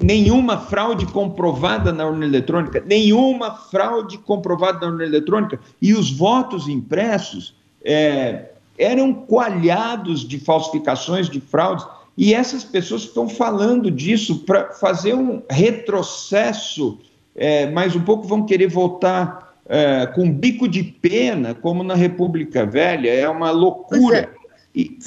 nenhuma 0.01 0.57
fraude 0.57 1.05
comprovada 1.05 1.91
na 1.91 2.05
urna 2.05 2.25
eletrônica, 2.25 2.83
nenhuma 2.85 3.51
fraude 3.51 4.17
comprovada 4.17 4.79
na 4.81 4.87
urna 4.87 5.03
eletrônica, 5.03 5.59
e 5.81 5.93
os 5.93 6.11
votos 6.11 6.67
impressos 6.67 7.55
é, 7.83 8.51
eram 8.77 9.13
coalhados 9.13 10.27
de 10.27 10.39
falsificações, 10.39 11.29
de 11.29 11.39
fraudes. 11.39 11.85
E 12.17 12.33
essas 12.33 12.63
pessoas 12.63 13.03
estão 13.03 13.27
falando 13.27 13.89
disso 13.89 14.39
para 14.39 14.71
fazer 14.73 15.13
um 15.13 15.41
retrocesso, 15.49 16.99
é, 17.35 17.69
mas 17.69 17.95
um 17.95 18.01
pouco 18.01 18.27
vão 18.27 18.45
querer 18.45 18.67
voltar 18.67 19.55
é, 19.67 20.05
com 20.07 20.31
bico 20.31 20.67
de 20.67 20.83
pena, 20.83 21.55
como 21.55 21.83
na 21.83 21.95
República 21.95 22.65
Velha. 22.65 23.09
É 23.09 23.27
uma 23.29 23.51
loucura. 23.51 24.17
É. 24.17 24.29
E... 24.75 24.97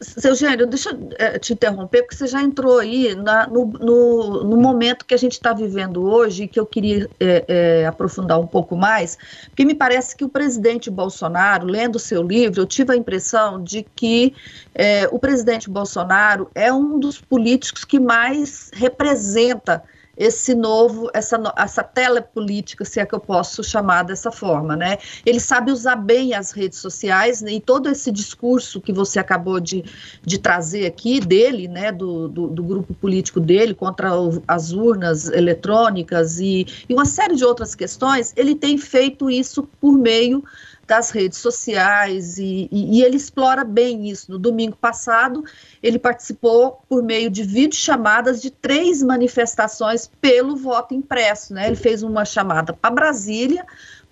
Seu 0.00 0.34
Gênero, 0.34 0.66
deixa 0.66 0.90
eu 0.90 1.08
eh, 1.18 1.38
te 1.38 1.52
interromper, 1.52 2.02
porque 2.02 2.16
você 2.16 2.26
já 2.26 2.42
entrou 2.42 2.80
aí 2.80 3.14
na, 3.14 3.46
no, 3.46 3.64
no, 3.66 4.44
no, 4.44 4.56
momento 4.56 5.04
que 5.04 5.14
a 5.14 5.16
gente 5.16 5.32
está 5.32 5.52
vivendo 5.52 6.02
hoje, 6.02 6.48
que 6.48 6.58
eu 6.58 6.66
queria 6.66 7.08
é, 7.20 7.44
é, 7.46 7.86
aprofundar 7.86 8.40
um 8.40 8.46
pouco 8.46 8.76
mais, 8.76 9.16
porque 9.46 9.64
me 9.64 9.74
parece 9.74 10.16
que 10.16 10.24
o 10.24 10.28
presidente 10.28 10.90
Bolsonaro, 10.90 11.66
lendo 11.66 11.94
o 11.96 12.00
seu 12.00 12.22
livro, 12.22 12.60
eu 12.60 12.66
tive 12.66 12.92
a 12.92 12.96
impressão 12.96 13.62
de 13.62 13.86
que 13.94 14.34
é, 14.74 15.08
o 15.12 15.18
presidente 15.18 15.70
Bolsonaro 15.70 16.50
é 16.56 16.72
um 16.72 16.98
dos 16.98 17.20
políticos 17.20 17.84
que 17.84 18.00
mais 18.00 18.70
representa 18.74 19.82
esse 20.16 20.54
novo, 20.54 21.10
essa, 21.12 21.40
essa 21.56 21.82
telepolítica, 21.82 22.84
se 22.84 23.00
é 23.00 23.06
que 23.06 23.14
eu 23.14 23.20
posso 23.20 23.62
chamar 23.62 24.04
dessa 24.04 24.30
forma, 24.30 24.76
né? 24.76 24.98
Ele 25.24 25.40
sabe 25.40 25.72
usar 25.72 25.96
bem 25.96 26.34
as 26.34 26.52
redes 26.52 26.78
sociais 26.78 27.42
né? 27.42 27.52
e 27.52 27.60
todo 27.60 27.88
esse 27.88 28.10
discurso 28.10 28.80
que 28.80 28.92
você 28.92 29.18
acabou 29.18 29.58
de, 29.60 29.84
de 30.22 30.38
trazer 30.38 30.86
aqui 30.86 31.20
dele, 31.20 31.68
né, 31.68 31.90
do, 31.90 32.28
do, 32.28 32.46
do 32.48 32.62
grupo 32.62 32.94
político 32.94 33.40
dele 33.40 33.74
contra 33.74 34.18
o, 34.18 34.42
as 34.46 34.72
urnas 34.72 35.28
eletrônicas 35.28 36.38
e, 36.38 36.66
e 36.88 36.94
uma 36.94 37.04
série 37.04 37.34
de 37.34 37.44
outras 37.44 37.74
questões, 37.74 38.32
ele 38.36 38.54
tem 38.54 38.78
feito 38.78 39.30
isso 39.30 39.68
por 39.80 39.98
meio 39.98 40.44
das 40.86 41.10
redes 41.10 41.38
sociais 41.38 42.38
e, 42.38 42.68
e, 42.70 42.98
e, 42.98 43.02
ele 43.02 43.16
explora 43.16 43.64
bem 43.64 44.08
isso. 44.08 44.30
No 44.30 44.38
domingo 44.38 44.76
passado, 44.76 45.44
ele 45.82 45.98
participou 45.98 46.82
por 46.88 47.02
meio 47.02 47.30
de 47.30 47.42
videochamadas 47.42 48.40
de 48.40 48.50
três 48.50 49.02
manifestações 49.02 50.10
pelo 50.20 50.56
voto 50.56 50.94
impresso. 50.94 51.54
Né? 51.54 51.66
Ele 51.66 51.76
fez 51.76 52.02
uma 52.02 52.24
chamada 52.24 52.72
para 52.72 52.94
Brasília, 52.94 53.64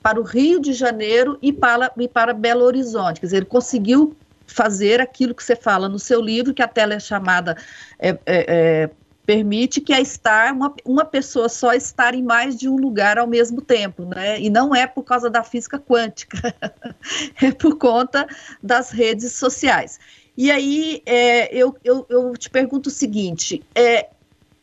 para 0.02 0.20
o 0.20 0.24
Rio 0.24 0.60
de 0.60 0.72
Janeiro 0.72 1.38
e 1.40 1.52
para, 1.52 1.92
e 1.96 2.08
para 2.08 2.32
Belo 2.32 2.64
Horizonte. 2.64 3.20
Quer 3.20 3.26
dizer, 3.26 3.36
ele 3.38 3.46
conseguiu 3.46 4.16
fazer 4.46 5.00
aquilo 5.00 5.34
que 5.34 5.42
você 5.42 5.56
fala 5.56 5.88
no 5.88 5.98
seu 5.98 6.20
livro, 6.20 6.52
que 6.52 6.62
a 6.62 6.68
telechamada 6.68 7.56
é, 7.98 8.10
é, 8.10 8.18
é 8.26 8.90
permite 9.24 9.80
que 9.80 9.92
a 9.92 10.00
estar 10.00 10.52
uma, 10.52 10.74
uma 10.84 11.04
pessoa 11.04 11.48
só 11.48 11.72
estar 11.72 12.14
em 12.14 12.22
mais 12.22 12.56
de 12.56 12.68
um 12.68 12.76
lugar 12.76 13.18
ao 13.18 13.26
mesmo 13.26 13.60
tempo, 13.60 14.04
né? 14.04 14.40
E 14.40 14.50
não 14.50 14.74
é 14.74 14.86
por 14.86 15.04
causa 15.04 15.30
da 15.30 15.44
física 15.44 15.78
quântica, 15.78 16.54
é 17.40 17.52
por 17.52 17.76
conta 17.76 18.26
das 18.62 18.90
redes 18.90 19.32
sociais. 19.34 20.00
E 20.36 20.50
aí 20.50 21.02
é, 21.04 21.54
eu, 21.54 21.76
eu, 21.84 22.06
eu 22.08 22.32
te 22.36 22.50
pergunto 22.50 22.88
o 22.88 22.92
seguinte: 22.92 23.62
é, 23.74 24.08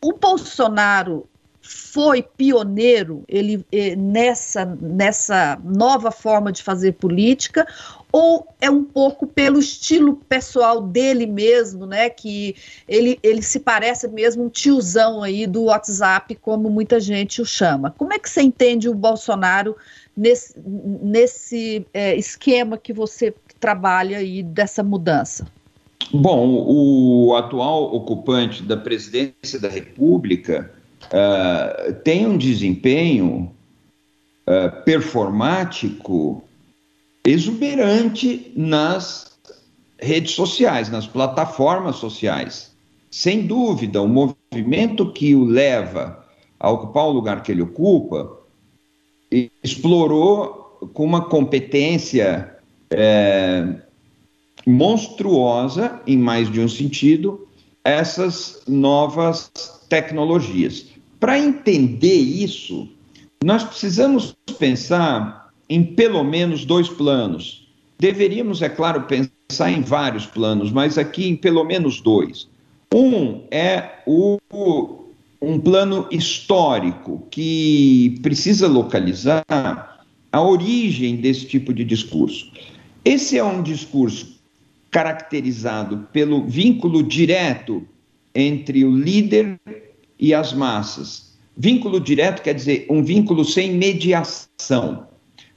o 0.02 0.12
Bolsonaro 0.12 1.28
foi 1.72 2.20
pioneiro 2.20 3.22
ele, 3.28 3.64
é, 3.70 3.94
nessa, 3.94 4.64
nessa 4.64 5.56
nova 5.62 6.10
forma 6.10 6.50
de 6.50 6.64
fazer 6.64 6.94
política 6.94 7.64
ou 8.10 8.44
é 8.60 8.68
um 8.68 8.82
pouco 8.82 9.24
pelo 9.24 9.60
estilo 9.60 10.16
pessoal 10.28 10.82
dele 10.82 11.26
mesmo, 11.26 11.86
né? 11.86 12.10
Que 12.10 12.56
ele, 12.88 13.20
ele 13.22 13.40
se 13.40 13.60
parece 13.60 14.08
mesmo 14.08 14.46
um 14.46 14.48
tiozão 14.48 15.22
aí 15.22 15.46
do 15.46 15.64
WhatsApp, 15.64 16.34
como 16.34 16.68
muita 16.68 16.98
gente 16.98 17.40
o 17.40 17.46
chama. 17.46 17.94
Como 17.96 18.12
é 18.12 18.18
que 18.18 18.28
você 18.28 18.42
entende 18.42 18.88
o 18.88 18.94
Bolsonaro 18.94 19.76
nesse, 20.16 20.56
nesse 20.66 21.86
é, 21.94 22.16
esquema 22.16 22.76
que 22.76 22.92
você 22.92 23.32
trabalha 23.60 24.18
aí 24.18 24.42
dessa 24.42 24.82
mudança? 24.82 25.46
Bom, 26.12 26.64
o 26.66 27.36
atual 27.36 27.94
ocupante 27.94 28.64
da 28.64 28.76
presidência 28.76 29.60
da 29.60 29.68
República 29.68 30.79
uh, 31.12 31.92
tem 32.04 32.26
um 32.26 32.36
desempenho 32.36 33.54
uh, 34.46 34.84
performático 34.84 36.42
exuberante 37.24 38.52
nas 38.56 39.38
redes 40.00 40.32
sociais, 40.32 40.88
nas 40.88 41.06
plataformas 41.06 41.96
sociais. 41.96 42.74
Sem 43.10 43.46
dúvida, 43.46 44.00
o 44.00 44.08
movimento 44.08 45.12
que 45.12 45.34
o 45.34 45.44
leva 45.44 46.24
a 46.58 46.70
ocupar 46.70 47.06
o 47.06 47.12
lugar 47.12 47.42
que 47.42 47.52
ele 47.52 47.62
ocupa 47.62 48.38
explorou 49.62 50.78
com 50.92 51.04
uma 51.04 51.24
competência 51.24 52.56
é, 52.90 53.66
monstruosa, 54.66 56.00
em 56.06 56.16
mais 56.16 56.50
de 56.50 56.60
um 56.60 56.68
sentido, 56.68 57.46
essas 57.84 58.62
novas 58.66 59.50
tecnologias. 59.88 60.86
Para 61.20 61.38
entender 61.38 62.16
isso, 62.16 62.88
nós 63.44 63.62
precisamos 63.62 64.34
pensar 64.58 65.50
em 65.68 65.84
pelo 65.84 66.24
menos 66.24 66.64
dois 66.64 66.88
planos. 66.88 67.68
Deveríamos, 67.98 68.62
é 68.62 68.70
claro, 68.70 69.02
pensar 69.02 69.70
em 69.70 69.82
vários 69.82 70.24
planos, 70.24 70.72
mas 70.72 70.96
aqui 70.96 71.28
em 71.28 71.36
pelo 71.36 71.62
menos 71.62 72.00
dois. 72.00 72.48
Um 72.92 73.42
é 73.50 74.00
o, 74.06 74.38
um 75.40 75.60
plano 75.60 76.08
histórico 76.10 77.26
que 77.30 78.18
precisa 78.22 78.66
localizar 78.66 79.44
a 80.32 80.40
origem 80.40 81.16
desse 81.16 81.44
tipo 81.44 81.74
de 81.74 81.84
discurso. 81.84 82.50
Esse 83.04 83.36
é 83.36 83.44
um 83.44 83.62
discurso 83.62 84.40
caracterizado 84.90 86.08
pelo 86.12 86.44
vínculo 86.44 87.02
direto 87.02 87.86
entre 88.34 88.84
o 88.84 88.96
líder 88.96 89.58
e 90.20 90.34
as 90.34 90.52
massas. 90.52 91.30
Vínculo 91.56 91.98
direto 91.98 92.42
quer 92.42 92.54
dizer 92.54 92.86
um 92.90 93.02
vínculo 93.02 93.44
sem 93.44 93.72
mediação. 93.72 95.08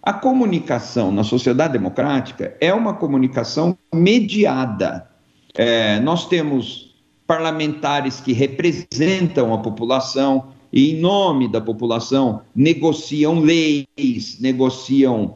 A 0.02 0.14
comunicação 0.14 1.12
na 1.12 1.24
sociedade 1.24 1.74
democrática 1.74 2.58
é 2.60 2.74
uma 2.74 2.94
comunicação 2.94 3.78
mediada. 3.94 5.08
É, 5.56 6.00
nós 6.00 6.28
temos 6.28 6.96
parlamentares 7.28 8.20
que 8.20 8.34
representam 8.34 9.54
a 9.54 9.60
população 9.60 10.50
e, 10.72 10.92
em 10.92 11.00
nome 11.00 11.48
da 11.48 11.62
população, 11.62 12.42
negociam 12.56 13.40
leis, 13.40 14.40
negociam 14.40 15.36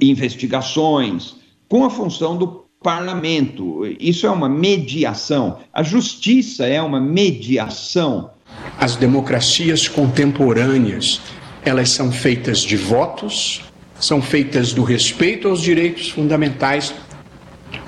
investigações, 0.00 1.36
com 1.68 1.84
a 1.84 1.90
função 1.90 2.36
do 2.36 2.66
parlamento. 2.82 3.82
Isso 4.00 4.26
é 4.26 4.30
uma 4.30 4.48
mediação. 4.48 5.58
A 5.72 5.82
justiça 5.82 6.66
é 6.66 6.80
uma 6.80 7.00
mediação. 7.00 8.30
As 8.78 8.96
democracias 8.96 9.88
contemporâneas, 9.88 11.20
elas 11.64 11.90
são 11.90 12.12
feitas 12.12 12.60
de 12.60 12.76
votos, 12.76 13.62
são 13.98 14.20
feitas 14.20 14.72
do 14.72 14.82
respeito 14.82 15.48
aos 15.48 15.60
direitos 15.60 16.10
fundamentais 16.10 16.94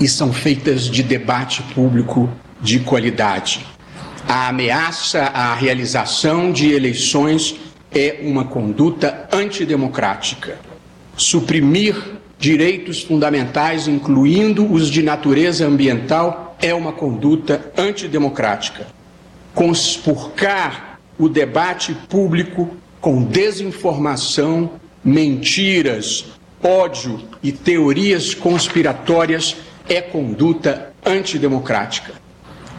e 0.00 0.08
são 0.08 0.32
feitas 0.32 0.88
de 0.88 1.02
debate 1.02 1.62
público 1.74 2.30
de 2.60 2.80
qualidade. 2.80 3.64
A 4.26 4.48
ameaça 4.48 5.22
à 5.22 5.54
realização 5.54 6.52
de 6.52 6.72
eleições 6.72 7.56
é 7.90 8.20
uma 8.22 8.44
conduta 8.44 9.28
antidemocrática. 9.32 10.58
Suprimir 11.16 11.96
direitos 12.38 13.02
fundamentais, 13.02 13.88
incluindo 13.88 14.70
os 14.70 14.90
de 14.90 15.02
natureza 15.02 15.66
ambiental, 15.66 16.56
é 16.60 16.74
uma 16.74 16.92
conduta 16.92 17.72
antidemocrática. 17.76 18.86
Conspurcar 19.58 21.00
o 21.18 21.28
debate 21.28 21.92
público 22.08 22.76
com 23.00 23.24
desinformação 23.24 24.74
mentiras, 25.02 26.26
ódio 26.62 27.20
e 27.42 27.50
teorias 27.50 28.34
conspiratórias 28.34 29.56
é 29.88 30.00
conduta 30.00 30.92
antidemocrática. 31.04 32.12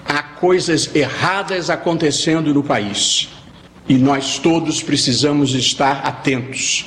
Há 0.05 0.23
coisas 0.23 0.95
erradas 0.95 1.69
acontecendo 1.69 2.53
no 2.53 2.63
país 2.63 3.27
e 3.85 3.95
nós 3.95 4.39
todos 4.39 4.81
precisamos 4.81 5.53
estar 5.53 6.05
atentos. 6.05 6.85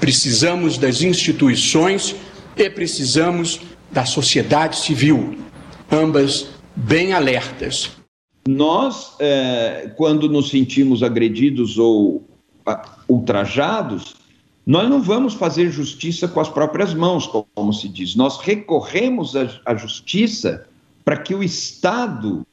Precisamos 0.00 0.78
das 0.78 1.02
instituições 1.02 2.16
e 2.56 2.70
precisamos 2.70 3.60
da 3.90 4.06
sociedade 4.06 4.78
civil, 4.78 5.38
ambas 5.92 6.46
bem 6.74 7.12
alertas. 7.12 7.95
Nós, 8.46 9.16
é, 9.18 9.92
quando 9.96 10.28
nos 10.28 10.50
sentimos 10.50 11.02
agredidos 11.02 11.78
ou 11.78 12.24
ultrajados, 13.08 14.14
nós 14.66 14.88
não 14.88 15.00
vamos 15.00 15.34
fazer 15.34 15.70
justiça 15.70 16.26
com 16.26 16.40
as 16.40 16.48
próprias 16.48 16.92
mãos, 16.92 17.26
como 17.54 17.72
se 17.72 17.88
diz. 17.88 18.16
Nós 18.16 18.38
recorremos 18.40 19.34
à 19.64 19.74
justiça 19.74 20.66
para 21.04 21.16
que 21.16 21.34
o 21.34 21.42
Estado, 21.42 22.44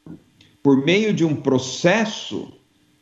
por 0.61 0.85
meio 0.85 1.13
de 1.13 1.25
um 1.25 1.35
processo, 1.35 2.53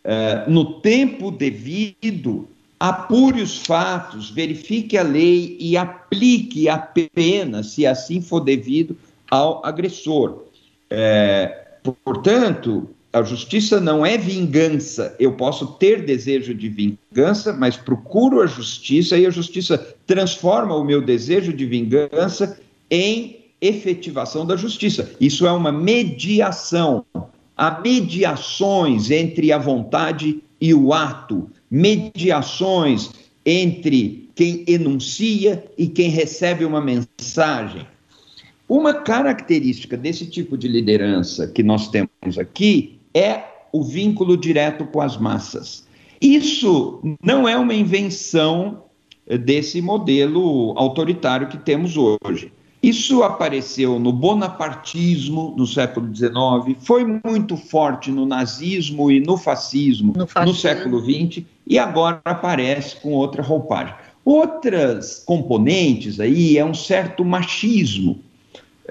eh, 0.03 0.45
no 0.47 0.79
tempo 0.79 1.29
devido, 1.29 2.47
apure 2.79 3.41
os 3.41 3.57
fatos, 3.57 4.29
verifique 4.29 4.97
a 4.97 5.03
lei 5.03 5.57
e 5.59 5.75
aplique 5.75 6.69
a 6.69 6.77
pena, 6.77 7.63
se 7.63 7.85
assim 7.85 8.21
for 8.21 8.39
devido, 8.39 8.97
ao 9.29 9.65
agressor. 9.65 10.45
É, 10.89 11.60
portanto, 11.83 12.89
a 13.13 13.23
justiça 13.23 13.79
não 13.79 14.05
é 14.05 14.17
vingança. 14.17 15.15
Eu 15.19 15.33
posso 15.33 15.67
ter 15.73 16.05
desejo 16.05 16.53
de 16.53 16.69
vingança, 16.69 17.51
mas 17.51 17.75
procuro 17.75 18.41
a 18.41 18.47
justiça 18.47 19.17
e 19.17 19.25
a 19.25 19.29
justiça 19.29 19.77
transforma 20.07 20.75
o 20.75 20.83
meu 20.83 21.01
desejo 21.01 21.51
de 21.51 21.65
vingança 21.65 22.59
em 22.89 23.41
efetivação 23.59 24.45
da 24.45 24.55
justiça. 24.55 25.11
Isso 25.19 25.45
é 25.45 25.51
uma 25.51 25.71
mediação. 25.71 27.05
Há 27.55 27.79
mediações 27.81 29.11
entre 29.11 29.51
a 29.51 29.57
vontade 29.57 30.41
e 30.59 30.73
o 30.73 30.93
ato, 30.93 31.49
mediações 31.69 33.11
entre 33.45 34.29
quem 34.35 34.63
enuncia 34.67 35.63
e 35.77 35.87
quem 35.87 36.09
recebe 36.09 36.63
uma 36.63 36.79
mensagem. 36.79 37.85
Uma 38.71 38.93
característica 38.93 39.97
desse 39.97 40.25
tipo 40.25 40.57
de 40.57 40.65
liderança 40.65 41.45
que 41.45 41.61
nós 41.61 41.89
temos 41.89 42.39
aqui 42.39 43.01
é 43.13 43.43
o 43.69 43.83
vínculo 43.83 44.37
direto 44.37 44.85
com 44.85 45.01
as 45.01 45.17
massas. 45.17 45.85
Isso 46.21 47.01
não 47.21 47.45
é 47.45 47.57
uma 47.57 47.73
invenção 47.73 48.83
desse 49.43 49.81
modelo 49.81 50.73
autoritário 50.77 51.49
que 51.49 51.57
temos 51.57 51.97
hoje. 51.97 52.53
Isso 52.81 53.23
apareceu 53.23 53.99
no 53.99 54.13
bonapartismo 54.13 55.53
no 55.57 55.67
século 55.67 56.07
XIX, 56.15 56.77
foi 56.79 57.03
muito 57.25 57.57
forte 57.57 58.09
no 58.09 58.25
nazismo 58.25 59.11
e 59.11 59.19
no 59.19 59.35
fascismo 59.35 60.13
no, 60.15 60.25
fascismo. 60.25 60.45
no 60.45 60.57
século 60.57 61.01
XX 61.01 61.43
e 61.67 61.77
agora 61.77 62.21
aparece 62.23 62.95
com 63.01 63.11
outra 63.11 63.43
roupagem. 63.43 63.93
Outras 64.23 65.21
componentes 65.25 66.21
aí 66.21 66.57
é 66.57 66.63
um 66.63 66.73
certo 66.73 67.25
machismo, 67.25 68.17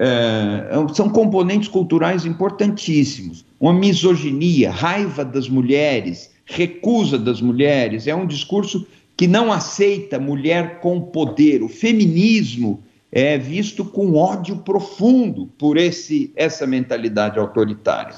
é, 0.03 0.93
são 0.95 1.07
componentes 1.09 1.67
culturais 1.67 2.25
importantíssimos. 2.25 3.45
Uma 3.59 3.71
misoginia, 3.71 4.71
raiva 4.71 5.23
das 5.23 5.47
mulheres, 5.47 6.31
recusa 6.43 7.19
das 7.19 7.39
mulheres, 7.39 8.07
é 8.07 8.15
um 8.15 8.25
discurso 8.25 8.87
que 9.15 9.27
não 9.27 9.53
aceita 9.53 10.19
mulher 10.19 10.79
com 10.79 10.99
poder. 10.99 11.61
O 11.61 11.69
feminismo 11.69 12.81
é 13.11 13.37
visto 13.37 13.85
com 13.85 14.15
ódio 14.15 14.57
profundo 14.57 15.47
por 15.59 15.77
esse, 15.77 16.31
essa 16.35 16.65
mentalidade 16.65 17.37
autoritária. 17.37 18.15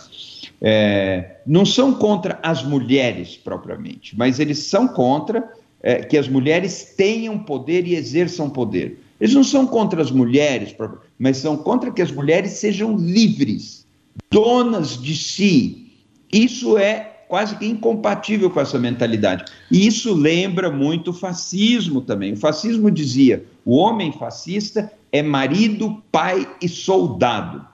É, 0.62 1.39
não 1.46 1.65
são 1.65 1.93
contra 1.93 2.39
as 2.41 2.63
mulheres 2.63 3.36
propriamente, 3.36 4.17
mas 4.17 4.39
eles 4.39 4.60
são 4.60 4.88
contra 4.88 5.52
é, 5.82 5.96
que 5.96 6.17
as 6.17 6.30
mulheres 6.30 6.93
tenham 6.96 7.38
poder 7.38 7.86
e 7.86 7.96
exerçam 7.96 8.50
poder. 8.50 9.04
Eles 9.19 9.36
não 9.36 9.43
são 9.43 9.65
contra 9.65 10.02
as 10.02 10.12
mulheres, 10.12 10.76
mas 11.24 11.38
são 11.38 11.56
contra 11.56 11.90
que 11.90 12.02
as 12.02 12.12
mulheres 12.12 12.52
sejam 12.52 12.98
livres, 12.98 13.88
donas 14.30 15.02
de 15.02 15.16
si. 15.16 15.90
Isso 16.30 16.78
é 16.78 17.22
quase 17.30 17.56
que 17.56 17.66
incompatível 17.66 18.50
com 18.50 18.60
essa 18.60 18.78
mentalidade. 18.78 19.46
E 19.72 19.88
isso 19.88 20.14
lembra 20.14 20.70
muito 20.70 21.12
o 21.12 21.14
fascismo 21.14 22.02
também. 22.02 22.34
O 22.34 22.38
fascismo 22.38 22.92
dizia: 22.92 23.46
o 23.64 23.78
homem 23.78 24.12
fascista 24.12 24.92
é 25.14 25.24
marido, 25.24 26.04
pai 26.12 26.46
e 26.62 26.68
soldado. 26.68 27.66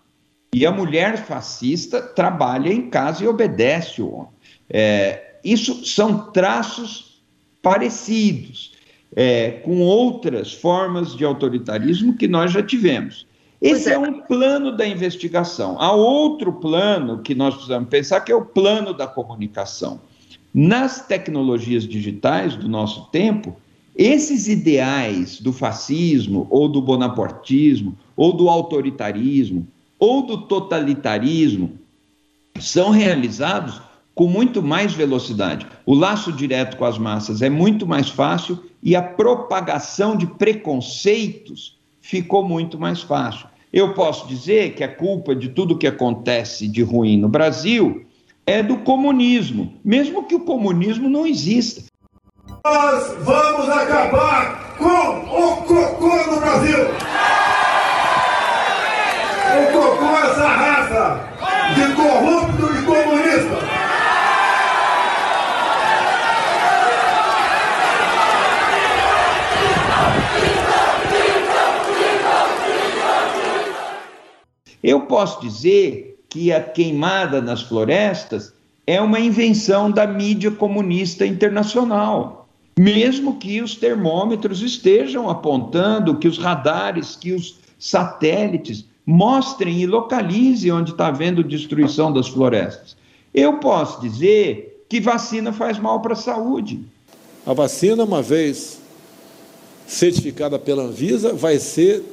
E 0.54 0.64
a 0.64 0.72
mulher 0.72 1.26
fascista 1.26 2.04
trabalha 2.04 2.72
em 2.72 2.88
casa 2.88 3.24
e 3.24 3.28
obedece 3.28 4.00
o 4.00 4.14
homem. 4.14 4.30
É, 4.70 5.38
isso 5.44 5.84
são 5.88 6.30
traços 6.32 7.20
parecidos 7.64 8.74
é, 9.16 9.50
com 9.64 9.82
outras 9.82 10.54
formas 10.54 11.16
de 11.16 11.26
autoritarismo 11.26 12.16
que 12.16 12.28
nós 12.28 12.52
já 12.52 12.62
tivemos. 12.62 13.28
Esse 13.62 13.90
é. 13.90 13.94
é. 13.94 14.00
um 14.00 14.22
plano 14.22 14.76
da 14.76 14.88
investigação. 14.88 15.80
Há 15.80 15.92
outro 15.92 16.54
plano 16.54 17.20
que 17.20 17.36
nós 17.36 17.54
precisamos 17.54 17.90
pensar, 17.90 18.22
que 18.22 18.32
é 18.32 18.36
o 18.36 18.46
plano 18.46 18.94
da 18.94 19.08
comunicação. 19.08 20.00
Nas 20.54 21.06
tecnologias 21.06 21.88
digitais 21.88 22.56
do 22.56 22.68
nosso 22.68 23.10
tempo, 23.12 23.56
esses 23.96 24.48
ideais 24.48 25.42
do 25.42 25.52
fascismo, 25.52 26.48
ou 26.50 26.70
do 26.70 26.82
bonapartismo, 26.82 27.98
ou 28.16 28.34
do 28.34 28.50
autoritarismo, 28.50 29.68
ou 30.00 30.26
do 30.26 30.38
totalitarismo, 30.44 31.78
são 32.60 32.90
realizados 32.92 33.82
com 34.16 34.28
muito 34.28 34.62
mais 34.62 34.94
velocidade. 34.94 35.68
O 35.86 35.94
laço 35.94 36.32
direto 36.32 36.78
com 36.78 36.86
as 36.86 36.98
massas 36.98 37.42
é 37.42 37.50
muito 37.50 37.86
mais 37.86 38.10
fácil 38.10 38.58
e 38.82 38.96
a 38.96 39.02
propagação 39.02 40.16
de 40.16 40.26
preconceitos 40.26 41.79
ficou 42.10 42.44
muito 42.44 42.80
mais 42.80 43.04
fácil. 43.04 43.48
Eu 43.72 43.94
posso 43.94 44.28
dizer 44.28 44.74
que 44.74 44.84
a 44.84 44.88
culpa 44.88 45.36
de 45.36 45.50
tudo 45.50 45.78
que 45.78 45.86
acontece 45.86 46.68
de 46.68 46.82
ruim 46.82 47.20
no 47.20 47.30
Brasil 47.30 48.04
é 48.48 48.64
do 48.64 48.78
comunismo, 48.78 49.76
mesmo 49.86 50.24
que 50.24 50.34
o 50.34 50.40
comunismo 50.40 51.08
não 51.08 51.28
exista. 51.28 51.84
Nós 52.66 53.16
vamos 53.24 53.70
acabar 53.70 54.76
com 54.76 54.86
o 54.86 55.58
cocô 55.58 56.32
no 56.32 56.40
Brasil! 56.40 56.80
O 59.54 59.72
cocô 59.72 60.06
é 60.06 60.32
essa 60.32 60.48
raça 60.48 61.30
de 61.76 61.94
corrupto 61.94 62.76
e 62.76 62.86
comunista! 62.86 63.29
Eu 74.84 75.02
posso 75.02 75.42
dizer 75.42 76.24
que 76.30 76.52
a 76.52 76.62
queimada 76.62 77.42
nas 77.42 77.62
florestas 77.62 78.54
é 78.86 79.02
uma 79.02 79.20
invenção 79.20 79.92
da 79.92 80.08
mídia 80.08 80.52
comunista 80.52 81.26
internacional. 81.26 82.48
Mesmo 82.78 83.38
que 83.38 83.62
os 83.62 83.76
termômetros 83.76 84.62
estejam 84.62 85.30
apontando, 85.30 86.18
que 86.18 86.28
os 86.28 86.38
radares, 86.38 87.16
que 87.16 87.34
os 87.34 87.58
satélites 87.78 88.86
mostrem 89.06 89.80
e 89.80 89.86
localizem 89.86 90.72
onde 90.72 90.92
está 90.92 91.08
havendo 91.08 91.44
destruição 91.44 92.14
das 92.14 92.28
florestas. 92.28 92.96
Eu 93.34 93.58
posso 93.58 94.02
dizer 94.02 94.86
que 94.88 95.02
vacina 95.02 95.52
faz 95.52 95.78
mal 95.78 96.00
para 96.00 96.14
a 96.14 96.16
saúde. 96.16 96.80
A 97.46 97.54
vacina, 97.54 98.04
uma 98.04 98.22
vez 98.22 98.80
certificada 99.88 100.60
pela 100.60 100.84
Anvisa, 100.84 101.34
vai 101.34 101.58
ser 101.58 102.04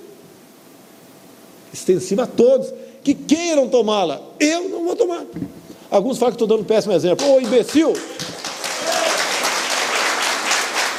extensiva 1.72 2.24
a 2.24 2.26
todos 2.26 2.72
que 3.02 3.14
queiram 3.14 3.68
tomá-la. 3.68 4.20
Eu 4.40 4.68
não 4.68 4.84
vou 4.84 4.96
tomar. 4.96 5.24
Alguns 5.90 6.18
falam 6.18 6.32
que 6.32 6.42
estou 6.42 6.48
dando 6.48 6.62
um 6.62 6.64
péssimo 6.64 6.92
exemplo. 6.92 7.26
Ô 7.26 7.40
imbecil! 7.40 7.92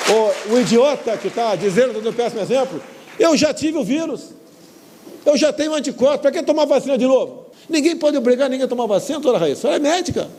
Ô, 0.10 0.54
o 0.54 0.60
idiota 0.60 1.18
que 1.18 1.28
está 1.28 1.56
dizendo 1.56 1.94
dando 1.94 2.10
um 2.10 2.14
péssimo 2.14 2.42
exemplo, 2.42 2.82
eu 3.20 3.36
já 3.36 3.54
tive 3.54 3.78
o 3.78 3.84
vírus. 3.84 4.30
Eu 5.26 5.36
já 5.36 5.52
tenho 5.52 5.74
anticorpos. 5.74 6.22
Para 6.22 6.32
que 6.32 6.42
tomar 6.44 6.66
vacina 6.66 6.98
de 6.98 7.06
novo? 7.06 7.48
Ninguém 7.68 7.98
pode 7.98 8.16
obrigar 8.16 8.50
ninguém 8.50 8.66
a 8.66 8.70
tomar 8.70 8.86
vacina, 8.86 9.20
doutora 9.20 9.38
Raíssa. 9.44 9.68
Ela 9.68 9.76
é 9.76 9.80
médica. 9.80 10.30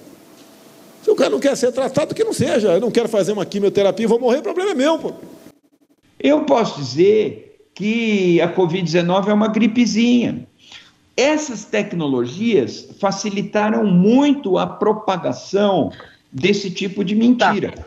Se 1.03 1.11
o 1.11 1.15
cara 1.15 1.31
não 1.31 1.39
quer 1.39 1.57
ser 1.57 1.71
tratado, 1.73 2.15
que 2.15 2.25
não 2.25 2.33
seja. 2.33 2.73
Eu 2.73 2.81
não 2.81 2.91
quero 2.91 3.09
fazer 3.09 3.33
uma 3.33 3.45
quimioterapia 3.45 4.09
vou 4.09 4.19
morrer, 4.19 4.39
o 4.39 4.43
problema 4.43 4.71
é 4.71 4.75
meu. 4.75 4.99
Pô. 4.99 5.13
Eu 6.19 6.45
posso 6.45 6.81
dizer 6.81 7.48
que 7.79 8.41
a 8.41 8.53
Covid-19 8.53 9.29
é 9.29 9.33
uma 9.33 9.47
gripezinha. 9.47 10.45
Essas 11.17 11.65
tecnologias 11.65 12.89
facilitaram 12.99 13.87
muito 13.87 14.59
a 14.59 14.67
propagação 14.67 15.93
desse 16.33 16.73
tipo 16.73 17.05
de 17.05 17.15
mentira. 17.15 17.71
Tá. 17.71 17.85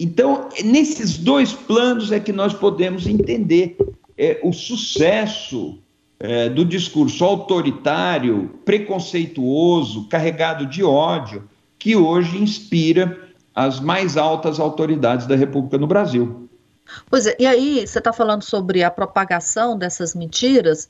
Então, 0.00 0.48
nesses 0.64 1.18
dois 1.18 1.52
planos 1.52 2.10
é 2.12 2.18
que 2.18 2.32
nós 2.32 2.54
podemos 2.54 3.06
entender 3.06 3.76
é, 4.16 4.40
o 4.42 4.54
sucesso 4.54 5.78
é, 6.18 6.48
do 6.48 6.64
discurso 6.64 7.22
autoritário, 7.22 8.58
preconceituoso, 8.64 10.08
carregado 10.08 10.64
de 10.64 10.82
ódio, 10.82 11.44
que 11.78 11.94
hoje 11.94 12.38
inspira 12.38 13.20
as 13.54 13.80
mais 13.80 14.16
altas 14.16 14.58
autoridades 14.58 15.26
da 15.26 15.36
República 15.36 15.76
no 15.76 15.86
Brasil. 15.86 16.45
Pois 17.10 17.26
é, 17.26 17.36
e 17.38 17.46
aí 17.46 17.86
você 17.86 17.98
está 17.98 18.12
falando 18.12 18.42
sobre 18.42 18.82
a 18.82 18.90
propagação 18.90 19.76
dessas 19.76 20.14
mentiras, 20.14 20.88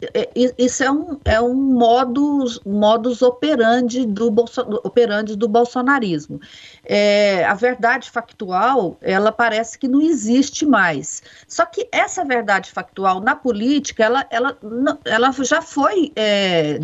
isso 0.58 0.84
é 0.84 0.90
um, 0.90 1.18
é 1.24 1.40
um 1.40 1.54
modus, 1.54 2.60
modus 2.64 3.22
operandi 3.22 4.04
do, 4.04 4.30
bolso, 4.30 4.60
operandi 4.84 5.36
do 5.36 5.48
bolsonarismo. 5.48 6.40
É, 6.84 7.44
a 7.44 7.54
verdade 7.54 8.10
factual, 8.10 8.96
ela 9.00 9.32
parece 9.32 9.78
que 9.78 9.88
não 9.88 10.00
existe 10.00 10.66
mais. 10.66 11.22
Só 11.48 11.64
que 11.64 11.88
essa 11.90 12.24
verdade 12.24 12.70
factual 12.70 13.20
na 13.20 13.34
política, 13.34 14.04
ela, 14.04 14.26
ela, 14.30 14.58
ela 15.04 15.32
já 15.42 15.62
foi 15.62 16.12
é, 16.14 16.78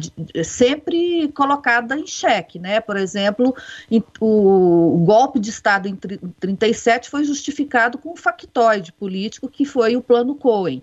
sempre 0.44 1.28
colocada 1.34 1.96
em 1.96 2.06
xeque, 2.06 2.58
né? 2.58 2.80
Por 2.80 2.96
exemplo, 2.96 3.54
o, 4.20 4.96
o 4.96 4.98
golpe 5.04 5.38
de 5.38 5.50
Estado 5.50 5.88
em 5.88 5.96
37 5.96 7.10
foi 7.10 7.24
justificado 7.24 7.98
com 7.98 8.12
um 8.12 8.16
factoide 8.16 8.92
político 9.02 9.48
que 9.48 9.64
foi 9.64 9.96
o 9.96 10.00
plano 10.00 10.36
Cohen. 10.36 10.80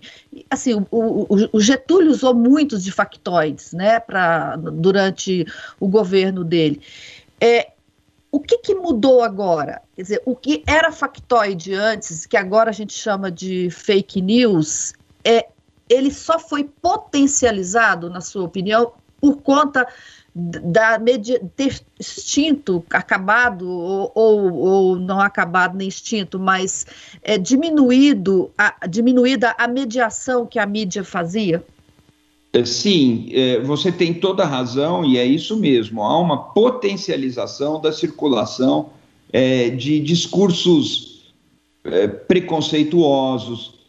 Assim, 0.50 0.74
o, 0.74 0.86
o, 0.90 1.26
o 1.54 1.58
Getúlio 1.58 2.10
usou 2.10 2.34
muitos 2.34 2.84
de 2.84 2.92
factoides, 2.92 3.72
né, 3.72 3.98
pra, 3.98 4.56
durante 4.56 5.46
o 5.80 5.88
governo 5.88 6.44
dele. 6.44 6.82
É, 7.40 7.70
o 8.30 8.38
que, 8.38 8.58
que, 8.58 8.74
mudou 8.74 9.22
agora? 9.22 9.80
Quer 9.96 10.02
dizer, 10.02 10.22
o 10.26 10.36
que 10.36 10.62
era 10.66 10.92
factoide 10.92 11.72
antes, 11.72 12.26
que 12.26 12.36
agora 12.36 12.68
a 12.68 12.74
gente 12.74 12.92
chama 12.92 13.30
de 13.30 13.70
fake 13.70 14.20
news, 14.20 14.92
é, 15.24 15.48
ele 15.88 16.10
só 16.10 16.38
foi 16.38 16.64
potencializado, 16.64 18.10
na 18.10 18.20
sua 18.20 18.42
opinião, 18.42 18.92
por 19.18 19.40
conta 19.40 19.88
da 20.34 20.98
ter 21.56 21.80
extinto, 21.98 22.84
acabado 22.90 23.68
ou, 23.68 24.12
ou, 24.14 24.54
ou, 24.54 24.96
não 24.96 25.20
acabado 25.20 25.76
nem 25.76 25.88
extinto, 25.88 26.38
mas 26.38 26.86
é, 27.22 27.36
diminuído 27.36 28.50
a, 28.56 28.86
diminuída 28.86 29.54
a 29.58 29.66
mediação 29.66 30.46
que 30.46 30.58
a 30.58 30.66
mídia 30.66 31.02
fazia? 31.02 31.64
É, 32.52 32.64
sim, 32.64 33.28
é, 33.32 33.60
você 33.60 33.90
tem 33.90 34.14
toda 34.14 34.44
a 34.44 34.46
razão 34.46 35.04
e 35.04 35.18
é 35.18 35.24
isso 35.24 35.56
mesmo. 35.56 36.02
Há 36.02 36.18
uma 36.18 36.52
potencialização 36.52 37.80
da 37.80 37.92
circulação 37.92 38.90
é, 39.32 39.70
de 39.70 40.00
discursos 40.00 41.10
preconceituosos, 42.28 43.80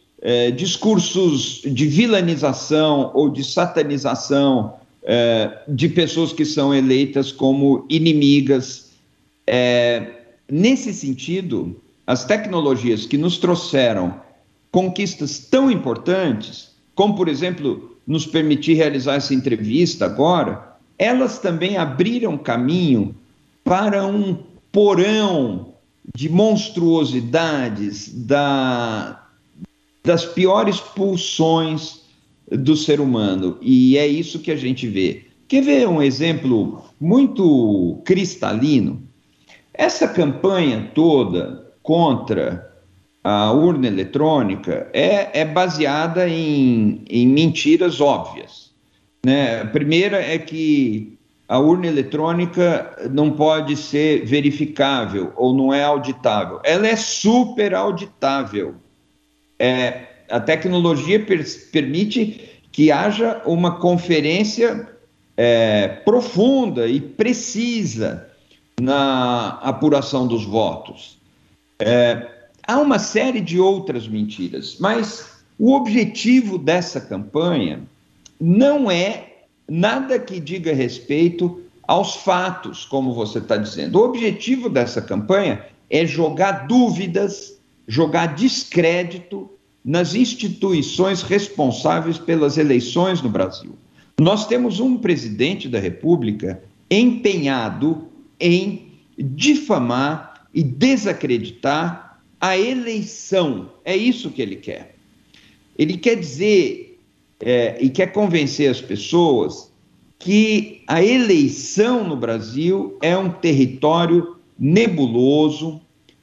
discursos 0.56 1.60
de 1.62 1.86
vilanização 1.86 3.10
ou 3.12 3.28
de 3.28 3.44
satanização 3.44 4.80
é, 5.02 5.58
de 5.68 5.88
pessoas 5.88 6.32
que 6.32 6.44
são 6.44 6.74
eleitas 6.74 7.32
como 7.32 7.86
inimigas. 7.88 8.92
É, 9.46 10.10
nesse 10.50 10.92
sentido, 10.92 11.80
as 12.06 12.24
tecnologias 12.24 13.06
que 13.06 13.18
nos 13.18 13.38
trouxeram 13.38 14.20
conquistas 14.70 15.38
tão 15.38 15.70
importantes, 15.70 16.70
como, 16.94 17.14
por 17.14 17.28
exemplo, 17.28 17.96
nos 18.06 18.26
permitir 18.26 18.74
realizar 18.74 19.16
essa 19.16 19.34
entrevista 19.34 20.06
agora, 20.06 20.76
elas 20.98 21.38
também 21.38 21.76
abriram 21.76 22.38
caminho 22.38 23.14
para 23.64 24.06
um 24.06 24.38
porão 24.70 25.74
de 26.14 26.28
monstruosidades, 26.28 28.12
da, 28.12 29.24
das 30.02 30.24
piores 30.24 30.80
pulsões 30.80 32.01
do 32.56 32.76
ser 32.76 33.00
humano. 33.00 33.58
E 33.60 33.96
é 33.96 34.06
isso 34.06 34.38
que 34.38 34.50
a 34.50 34.56
gente 34.56 34.86
vê. 34.86 35.24
Quer 35.48 35.62
ver 35.62 35.88
um 35.88 36.02
exemplo 36.02 36.82
muito 37.00 38.00
cristalino? 38.04 39.02
Essa 39.74 40.08
campanha 40.08 40.90
toda 40.94 41.72
contra 41.82 42.70
a 43.24 43.52
urna 43.52 43.86
eletrônica 43.86 44.88
é, 44.92 45.40
é 45.40 45.44
baseada 45.44 46.28
em, 46.28 47.02
em 47.08 47.26
mentiras 47.26 48.00
óbvias. 48.00 48.72
Né? 49.24 49.60
A 49.60 49.66
primeira 49.66 50.20
é 50.20 50.38
que 50.38 51.16
a 51.48 51.58
urna 51.58 51.86
eletrônica 51.86 53.10
não 53.10 53.30
pode 53.30 53.76
ser 53.76 54.24
verificável 54.24 55.32
ou 55.36 55.54
não 55.54 55.72
é 55.72 55.84
auditável. 55.84 56.60
Ela 56.64 56.88
é 56.88 56.96
super 56.96 57.74
auditável. 57.74 58.76
É, 59.58 60.11
a 60.32 60.40
tecnologia 60.40 61.20
per 61.20 61.44
permite 61.70 62.40
que 62.72 62.90
haja 62.90 63.42
uma 63.44 63.78
conferência 63.78 64.88
é, 65.36 65.88
profunda 66.06 66.88
e 66.88 67.00
precisa 67.00 68.26
na 68.80 69.58
apuração 69.60 70.26
dos 70.26 70.44
votos. 70.44 71.18
É, 71.78 72.30
há 72.66 72.78
uma 72.78 72.98
série 72.98 73.42
de 73.42 73.60
outras 73.60 74.08
mentiras, 74.08 74.78
mas 74.80 75.42
o 75.58 75.74
objetivo 75.74 76.56
dessa 76.56 76.98
campanha 76.98 77.82
não 78.40 78.90
é 78.90 79.44
nada 79.68 80.18
que 80.18 80.40
diga 80.40 80.72
respeito 80.72 81.60
aos 81.86 82.16
fatos, 82.16 82.86
como 82.86 83.12
você 83.12 83.38
está 83.38 83.58
dizendo. 83.58 83.98
O 83.98 84.04
objetivo 84.04 84.70
dessa 84.70 85.02
campanha 85.02 85.66
é 85.90 86.06
jogar 86.06 86.66
dúvidas, 86.66 87.58
jogar 87.86 88.34
descrédito 88.34 89.50
nas 89.84 90.14
instituições 90.14 91.22
responsáveis 91.22 92.18
pelas 92.18 92.56
eleições 92.56 93.20
no 93.20 93.28
Brasil. 93.28 93.74
Nós 94.20 94.46
temos 94.46 94.78
um 94.78 94.96
presidente 94.96 95.68
da 95.68 95.78
República 95.78 96.62
empenhado 96.90 98.08
em 98.38 98.92
difamar 99.18 100.46
e 100.54 100.62
desacreditar 100.62 102.20
a 102.40 102.56
eleição. 102.56 103.70
É 103.84 103.96
isso 103.96 104.30
que 104.30 104.42
ele 104.42 104.56
quer. 104.56 104.94
Ele 105.78 105.96
quer 105.96 106.16
dizer 106.16 106.98
é, 107.40 107.76
e 107.80 107.88
quer 107.88 108.12
convencer 108.12 108.70
as 108.70 108.80
pessoas 108.80 109.72
que 110.18 110.82
a 110.86 111.02
eleição 111.02 112.04
no 112.04 112.16
Brasil 112.16 112.96
é 113.02 113.16
um 113.16 113.30
território 113.30 114.36
nebuloso, 114.56 115.80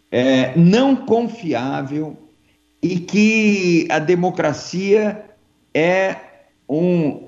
é, 0.10 0.58
não 0.58 0.96
confiável, 0.96 2.18
e 2.82 3.00
que 3.00 3.88
a 3.90 4.00
democracia 4.00 5.26
é 5.74 6.16
um 6.68 7.28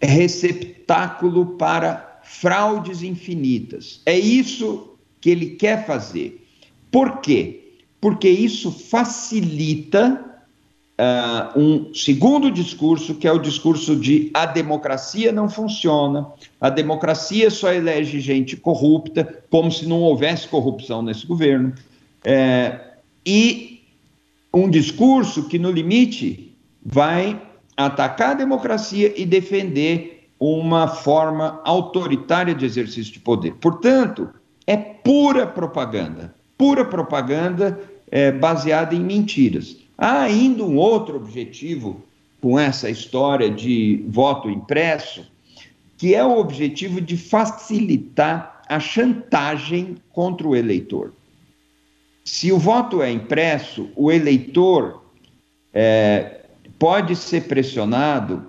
receptáculo 0.00 1.56
para 1.56 2.20
fraudes 2.22 3.02
infinitas. 3.02 4.00
É 4.04 4.16
isso 4.18 4.96
que 5.20 5.30
ele 5.30 5.50
quer 5.50 5.86
fazer. 5.86 6.46
Por 6.90 7.20
quê? 7.20 7.74
Porque 8.00 8.28
isso 8.28 8.70
facilita 8.70 10.24
uh, 10.98 11.58
um 11.58 11.94
segundo 11.94 12.50
discurso, 12.50 13.14
que 13.14 13.26
é 13.26 13.32
o 13.32 13.38
discurso 13.38 13.96
de 13.96 14.30
a 14.34 14.46
democracia 14.46 15.32
não 15.32 15.48
funciona, 15.48 16.26
a 16.60 16.70
democracia 16.70 17.50
só 17.50 17.72
elege 17.72 18.20
gente 18.20 18.56
corrupta, 18.56 19.42
como 19.50 19.70
se 19.70 19.86
não 19.86 20.00
houvesse 20.00 20.48
corrupção 20.48 21.02
nesse 21.02 21.26
governo. 21.26 21.74
É, 22.24 22.80
e 23.24 23.75
um 24.52 24.68
discurso 24.70 25.48
que, 25.48 25.58
no 25.58 25.70
limite, 25.70 26.56
vai 26.84 27.40
atacar 27.76 28.30
a 28.30 28.34
democracia 28.34 29.12
e 29.16 29.26
defender 29.26 30.28
uma 30.38 30.88
forma 30.88 31.60
autoritária 31.64 32.54
de 32.54 32.64
exercício 32.64 33.12
de 33.12 33.20
poder. 33.20 33.54
Portanto, 33.54 34.28
é 34.66 34.76
pura 34.76 35.46
propaganda, 35.46 36.34
pura 36.56 36.84
propaganda 36.84 37.78
é, 38.10 38.32
baseada 38.32 38.94
em 38.94 39.00
mentiras. 39.00 39.76
Há 39.96 40.22
ainda 40.22 40.62
um 40.62 40.76
outro 40.76 41.16
objetivo 41.16 42.02
com 42.40 42.58
essa 42.58 42.90
história 42.90 43.50
de 43.50 44.04
voto 44.08 44.50
impresso, 44.50 45.26
que 45.96 46.14
é 46.14 46.24
o 46.24 46.38
objetivo 46.38 47.00
de 47.00 47.16
facilitar 47.16 48.62
a 48.68 48.78
chantagem 48.78 49.96
contra 50.12 50.46
o 50.46 50.54
eleitor. 50.54 51.12
Se 52.26 52.50
o 52.50 52.58
voto 52.58 53.00
é 53.00 53.10
impresso, 53.10 53.88
o 53.94 54.10
eleitor 54.10 55.04
é, 55.72 56.40
pode 56.76 57.14
ser 57.14 57.44
pressionado 57.44 58.44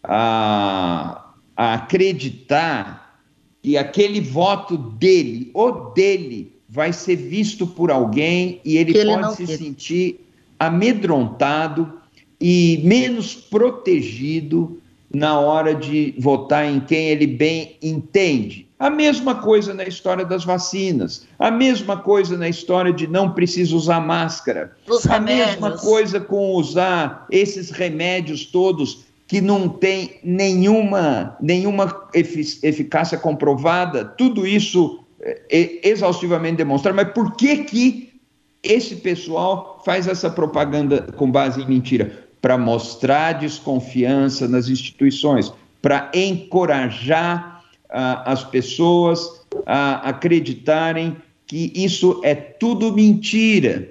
a, 0.00 1.32
a 1.56 1.74
acreditar 1.74 3.20
que 3.60 3.76
aquele 3.76 4.20
voto 4.20 4.76
dele, 4.78 5.50
ou 5.52 5.92
dele, 5.92 6.52
vai 6.68 6.92
ser 6.92 7.16
visto 7.16 7.66
por 7.66 7.90
alguém 7.90 8.60
e 8.64 8.76
ele, 8.76 8.96
ele 8.96 9.12
pode 9.12 9.34
se 9.34 9.46
quer. 9.46 9.58
sentir 9.58 10.20
amedrontado 10.56 11.92
e 12.40 12.80
menos 12.84 13.34
protegido 13.34 14.80
na 15.12 15.38
hora 15.40 15.74
de 15.74 16.14
votar 16.16 16.64
em 16.64 16.78
quem 16.78 17.08
ele 17.08 17.26
bem 17.26 17.76
entende. 17.82 18.69
A 18.80 18.88
mesma 18.88 19.34
coisa 19.34 19.74
na 19.74 19.84
história 19.84 20.24
das 20.24 20.42
vacinas, 20.42 21.26
a 21.38 21.50
mesma 21.50 21.98
coisa 21.98 22.38
na 22.38 22.48
história 22.48 22.90
de 22.90 23.06
não 23.06 23.32
precisa 23.32 23.76
usar 23.76 24.00
máscara, 24.00 24.74
Os 24.88 25.06
a 25.06 25.18
remédios. 25.18 25.48
mesma 25.48 25.76
coisa 25.76 26.18
com 26.18 26.54
usar 26.54 27.26
esses 27.30 27.70
remédios 27.70 28.46
todos 28.46 29.04
que 29.28 29.42
não 29.42 29.68
tem 29.68 30.18
nenhuma, 30.24 31.36
nenhuma 31.42 32.08
eficácia 32.14 33.18
comprovada, 33.18 34.02
tudo 34.02 34.46
isso 34.46 35.04
é 35.20 35.86
exaustivamente 35.86 36.56
demonstrado, 36.56 36.96
mas 36.96 37.12
por 37.12 37.36
que 37.36 37.58
que 37.64 38.18
esse 38.62 38.96
pessoal 38.96 39.82
faz 39.84 40.08
essa 40.08 40.30
propaganda 40.30 41.02
com 41.16 41.30
base 41.30 41.60
em 41.60 41.68
mentira? 41.68 42.24
Para 42.40 42.56
mostrar 42.56 43.34
desconfiança 43.34 44.48
nas 44.48 44.70
instituições, 44.70 45.52
para 45.82 46.10
encorajar 46.14 47.59
as 47.90 48.44
pessoas 48.44 49.40
a 49.66 50.08
acreditarem 50.08 51.16
que 51.46 51.72
isso 51.74 52.20
é 52.22 52.34
tudo 52.34 52.92
mentira, 52.92 53.88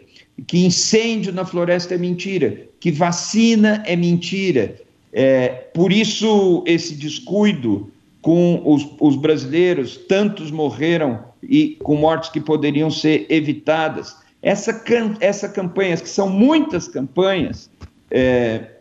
que 0.47 0.65
incêndio 0.65 1.33
na 1.33 1.43
floresta 1.43 1.95
é 1.95 1.97
mentira, 1.97 2.67
que 2.79 2.91
vacina 2.91 3.83
é 3.85 3.95
mentira. 3.95 4.75
É, 5.11 5.49
por 5.73 5.91
isso, 5.91 6.63
esse 6.65 6.95
descuido 6.95 7.91
com 8.21 8.61
os, 8.65 8.87
os 8.99 9.15
brasileiros, 9.15 9.97
tantos 9.97 10.51
morreram 10.51 11.23
e 11.43 11.77
com 11.83 11.95
mortes 11.95 12.29
que 12.29 12.39
poderiam 12.39 12.89
ser 12.89 13.25
evitadas. 13.29 14.15
Essa, 14.41 14.81
essa 15.19 15.49
campanha, 15.49 15.97
que 15.97 16.07
são 16.07 16.29
muitas 16.29 16.87
campanhas, 16.87 17.69
é, 18.09 18.78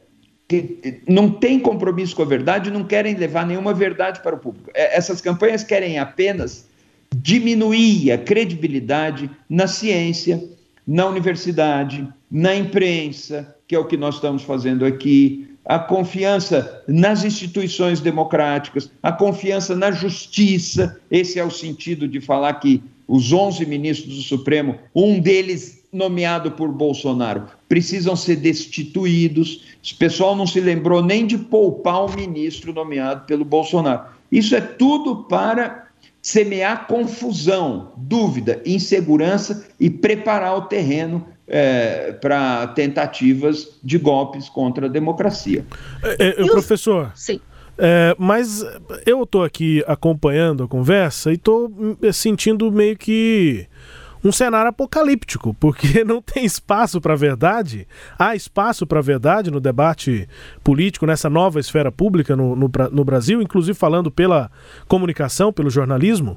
que 0.49 1.03
não 1.07 1.31
têm 1.31 1.61
compromisso 1.61 2.17
com 2.17 2.23
a 2.23 2.27
verdade, 2.27 2.71
não 2.71 2.83
querem 2.83 3.15
levar 3.15 3.47
nenhuma 3.47 3.75
verdade 3.75 4.21
para 4.23 4.35
o 4.35 4.39
público. 4.39 4.71
É, 4.75 4.97
essas 4.97 5.21
campanhas 5.21 5.63
querem 5.63 5.99
apenas 5.99 6.67
diminuir 7.15 8.11
a 8.13 8.19
credibilidade 8.19 9.31
na 9.49 9.67
ciência, 9.67 10.43
na 10.87 11.07
universidade, 11.07 12.09
na 12.31 12.57
imprensa, 12.57 13.55
que 13.67 13.75
é 13.75 13.79
o 13.79 13.85
que 13.85 13.99
nós 13.99 14.15
estamos 14.15 14.43
fazendo 14.43 14.87
aqui, 14.87 15.47
a 15.67 15.79
confiança 15.79 16.83
nas 16.89 17.25
instituições 17.25 18.01
democráticas, 18.01 18.91
a 19.03 19.13
confiança 19.13 19.77
na 19.77 19.91
justiça. 19.91 20.99
Esse 21.11 21.39
é 21.39 21.45
o 21.45 21.51
sentido 21.51 22.09
de 22.09 22.23
falar 22.23 22.55
que 22.55 22.83
os 23.07 23.33
11 23.33 23.67
ministros 23.67 24.17
do 24.17 24.23
Supremo, 24.23 24.77
um 24.95 25.21
deles 25.21 25.85
nomeado 25.93 26.53
por 26.53 26.73
Bolsonaro 26.73 27.58
precisam 27.69 28.17
ser 28.17 28.37
destituídos. 28.37 29.65
Esse 29.85 29.95
pessoal 29.95 30.35
não 30.35 30.47
se 30.47 30.61
lembrou 30.61 31.03
nem 31.03 31.27
de 31.27 31.37
poupar 31.37 32.07
o 32.07 32.17
ministro 32.17 32.73
nomeado 32.73 33.27
pelo 33.27 33.45
Bolsonaro. 33.45 34.07
Isso 34.31 34.57
é 34.57 34.61
tudo 34.61 35.25
para 35.25 35.89
semear 36.21 36.87
confusão, 36.87 37.93
dúvida, 37.97 38.61
insegurança 38.67 39.67
e 39.79 39.89
preparar 39.89 40.57
o 40.57 40.63
terreno 40.63 41.27
é, 41.47 42.13
para 42.13 42.67
tentativas 42.69 43.79
de 43.83 43.97
golpes 43.99 44.49
contra 44.49 44.87
a 44.87 44.89
democracia. 44.89 45.65
É, 46.03 46.41
é, 46.41 46.47
professor. 46.47 47.13
Sim. 47.15 47.41
É, 47.79 48.15
mas 48.19 48.65
eu 49.07 49.23
estou 49.23 49.45
aqui 49.45 49.85
acompanhando 49.87 50.65
a 50.65 50.69
conversa 50.69 51.31
e 51.31 51.35
estou 51.35 51.69
hum, 51.69 51.97
sentindo 52.13 52.71
meio 52.73 52.97
que 52.97 53.67
um 54.25 54.33
cenário 54.33 54.71
apocalíptico, 54.71 55.55
porque 55.55 56.03
não 56.05 56.21
tem 56.21 56.45
espaço 56.45 57.01
para 57.01 57.15
a 57.15 57.17
verdade. 57.17 57.87
Há 58.19 58.35
espaço 58.35 58.87
para 58.87 58.99
a 58.99 59.03
verdade 59.03 59.51
no 59.51 59.61
debate 59.61 60.29
político, 60.63 61.07
nessa 61.07 61.31
nova 61.31 61.61
esfera 61.61 61.93
pública 61.93 62.37
no, 62.37 62.57
no, 62.57 62.71
no 62.91 63.05
Brasil, 63.05 63.41
inclusive 63.41 63.79
falando 63.79 64.11
pela 64.11 64.51
comunicação, 64.87 65.53
pelo 65.53 65.71
jornalismo? 65.71 66.37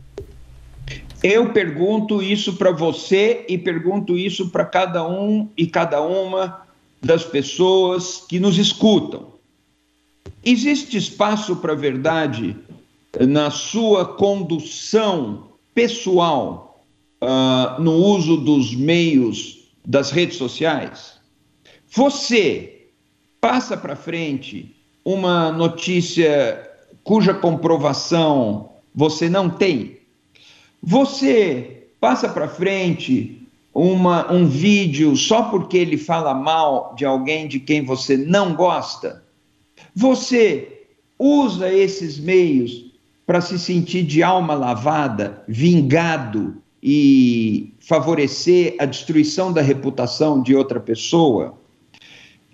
Eu 1.24 1.52
pergunto 1.52 2.22
isso 2.22 2.54
para 2.54 2.72
você 2.72 3.46
e 3.48 3.58
pergunto 3.58 4.18
isso 4.18 4.50
para 4.50 4.66
cada 4.66 5.08
um 5.08 5.48
e 5.56 5.68
cada 5.68 6.02
uma 6.02 6.62
das 7.02 7.24
pessoas 7.24 8.26
que 8.28 8.40
nos 8.40 8.58
escutam. 8.58 9.32
Existe 10.44 10.98
espaço 10.98 11.56
para 11.58 11.74
a 11.74 11.76
verdade 11.76 12.56
na 13.20 13.52
sua 13.52 14.06
condução 14.06 15.50
pessoal 15.74 16.71
uh, 17.22 17.82
no 17.82 17.94
uso 17.94 18.38
dos 18.38 18.76
meios 18.76 19.70
das 19.86 20.12
redes 20.12 20.38
sociais? 20.38 21.20
Você 21.90 22.88
passa 23.40 23.78
para 23.78 23.96
frente 23.96 24.76
uma 25.04 25.52
notícia 25.52 26.70
cuja 27.04 27.34
comprovação 27.34 28.70
você 28.94 29.30
não 29.30 29.50
tem? 29.50 29.98
Você 30.82 31.88
passa 32.00 32.28
para 32.28 32.48
frente 32.48 33.48
uma, 33.74 34.32
um 34.32 34.46
vídeo 34.46 35.16
só 35.16 35.44
porque 35.44 35.78
ele 35.78 35.98
fala 35.98 36.34
mal 36.34 36.94
de 36.96 37.06
alguém 37.06 37.48
de 37.48 37.60
quem 37.60 37.84
você 37.84 38.18
não 38.18 38.54
gosta? 38.54 39.24
Você 39.96 40.86
usa 41.18 41.72
esses 41.72 42.20
meios 42.20 42.92
para 43.26 43.42
se 43.42 43.58
sentir 43.58 44.04
de 44.04 44.24
alma 44.24 44.54
lavada, 44.54 45.44
vingado 45.48 46.62
e 46.82 47.74
favorecer 47.80 48.76
a 48.80 48.86
destruição 48.86 49.52
da 49.52 49.62
reputação 49.62 50.42
de 50.42 50.56
outra 50.56 50.80
pessoa? 50.80 51.58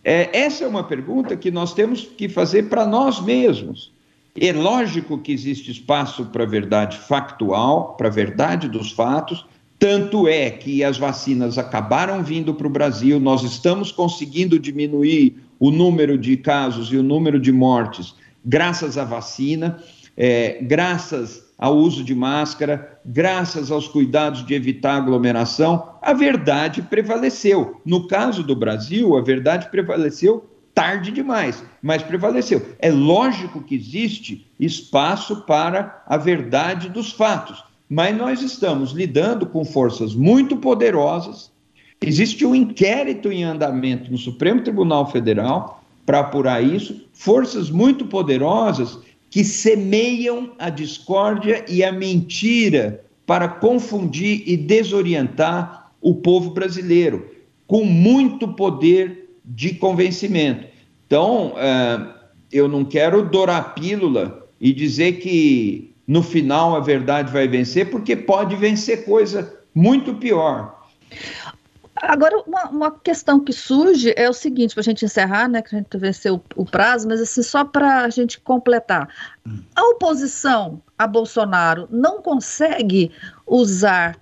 É, 0.04 0.30
essa 0.38 0.64
é 0.64 0.68
uma 0.68 0.84
pergunta 0.84 1.36
que 1.36 1.52
nós 1.52 1.74
temos 1.74 2.04
que 2.04 2.30
fazer 2.30 2.70
para 2.70 2.86
nós 2.86 3.20
mesmos. 3.22 3.94
É 4.40 4.54
lógico 4.54 5.18
que 5.18 5.32
existe 5.32 5.72
espaço 5.72 6.26
para 6.26 6.44
a 6.44 6.48
verdade 6.48 6.98
factual, 6.98 7.96
para 7.98 8.08
a 8.08 8.12
verdade 8.12 8.70
dos 8.70 8.92
fatos, 8.92 9.46
tanto 9.80 10.28
é 10.28 10.50
que 10.50 10.84
as 10.84 10.98
vacinas 10.98 11.58
acabaram 11.58 12.24
vindo 12.24 12.54
para 12.54 12.68
o 12.68 12.70
Brasil, 12.70 13.20
nós 13.20 13.44
estamos 13.44 13.92
conseguindo 13.92 14.60
diminuir 14.60 15.38
o 15.60 15.72
número 15.72 16.18
de 16.18 16.38
casos 16.38 16.92
e 16.92 16.98
o 16.98 17.04
número 17.04 17.40
de 17.40 17.52
mortes 17.52 18.16
graças 18.48 18.98
à 18.98 19.04
vacina, 19.04 19.84
é, 20.16 20.60
graças 20.62 21.47
ao 21.58 21.76
uso 21.76 22.04
de 22.04 22.14
máscara, 22.14 23.00
graças 23.04 23.72
aos 23.72 23.88
cuidados 23.88 24.46
de 24.46 24.54
evitar 24.54 24.98
aglomeração, 24.98 25.90
a 26.02 26.14
verdade 26.14 26.84
prevaleceu. 26.84 27.82
No 27.84 28.08
caso 28.08 28.44
do 28.44 28.56
Brasil, 28.56 29.18
a 29.18 29.22
verdade 29.22 29.70
prevaleceu 29.70 30.46
tarde 30.78 31.10
demais, 31.10 31.64
mas 31.82 32.04
prevaleceu. 32.04 32.64
É 32.78 32.92
lógico 32.92 33.64
que 33.64 33.74
existe 33.74 34.46
espaço 34.60 35.42
para 35.48 36.04
a 36.06 36.18
verdade 36.18 36.88
dos 36.88 37.12
fatos, 37.12 37.64
mas 37.90 38.16
nós 38.16 38.44
estamos 38.44 38.92
lidando 38.92 39.48
com 39.48 39.66
forças 39.66 40.14
muito 40.14 40.58
poderosas. 40.58 41.52
Existe 42.00 42.46
um 42.46 42.54
inquérito 42.54 43.32
em 43.32 43.44
andamento 43.44 44.12
no 44.12 44.20
Supremo 44.20 44.62
Tribunal 44.62 45.10
Federal 45.10 45.84
para 46.06 46.20
apurar 46.20 46.64
isso, 46.64 47.08
forças 47.12 47.72
muito 47.72 48.06
poderosas 48.06 49.00
que 49.30 49.44
semeiam 49.44 50.54
a 50.58 50.70
discórdia 50.70 51.66
e 51.68 51.84
a 51.84 51.92
mentira 51.92 53.04
para 53.26 53.48
confundir 53.48 54.44
e 54.46 54.56
desorientar 54.56 55.92
o 56.02 56.16
povo 56.16 56.52
brasileiro, 56.52 57.30
com 57.66 57.84
muito 57.84 58.48
poder 58.48 59.30
de 59.44 59.74
convencimento. 59.74 60.66
Então, 61.06 61.54
é, 61.58 62.14
eu 62.52 62.68
não 62.68 62.86
quero 62.86 63.30
dourar 63.30 63.58
a 63.58 63.64
pílula 63.64 64.48
e 64.60 64.72
dizer 64.74 65.20
que 65.20 65.94
no 66.08 66.24
final 66.24 66.76
a 66.76 66.80
verdade 66.80 67.32
vai 67.32 67.48
vencer, 67.48 67.90
porque 67.90 68.16
pode 68.16 68.56
vencer 68.56 69.04
coisa 69.04 69.54
muito 69.76 70.16
pior. 70.16 70.78
Agora, 72.02 72.38
uma, 72.48 72.70
uma, 72.70 72.92
questão 73.00 73.40
que 73.40 73.52
surge 73.52 74.14
é 74.16 74.30
o 74.30 74.34
seguinte, 74.34 74.74
para 74.74 74.82
a 74.82 74.84
gente 74.84 75.06
encerrar, 75.06 75.48
né, 75.48 75.62
que 75.62 75.76
a 75.76 75.80
gente 75.80 75.98
venceu 75.98 76.36
o, 76.36 76.62
o 76.62 76.66
prazo, 76.66 77.08
mas 77.08 77.20
assim, 77.22 77.42
só 77.42 77.66
para 77.66 78.02
a 78.02 78.10
gente 78.10 78.40
completar. 78.40 79.10
A 79.76 79.84
oposição 79.90 80.82
a 80.98 81.08
Bolsonaro 81.08 81.88
não 81.92 82.22
consegue 82.22 83.12
usar 83.46 84.18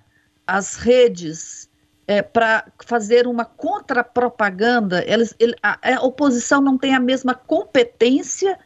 as 0.46 0.76
redes 0.76 1.68
é, 2.06 2.22
para 2.22 2.66
fazer 2.84 3.26
uma 3.26 3.44
contrapropaganda, 3.44 5.04
eles, 5.06 5.34
ele, 5.38 5.54
a, 5.62 5.78
a, 5.96 6.02
oposição 6.02 6.60
não 6.60 6.78
tem 6.78 6.94
a 6.94 7.00
mesma 7.00 7.34
competência 7.34 8.58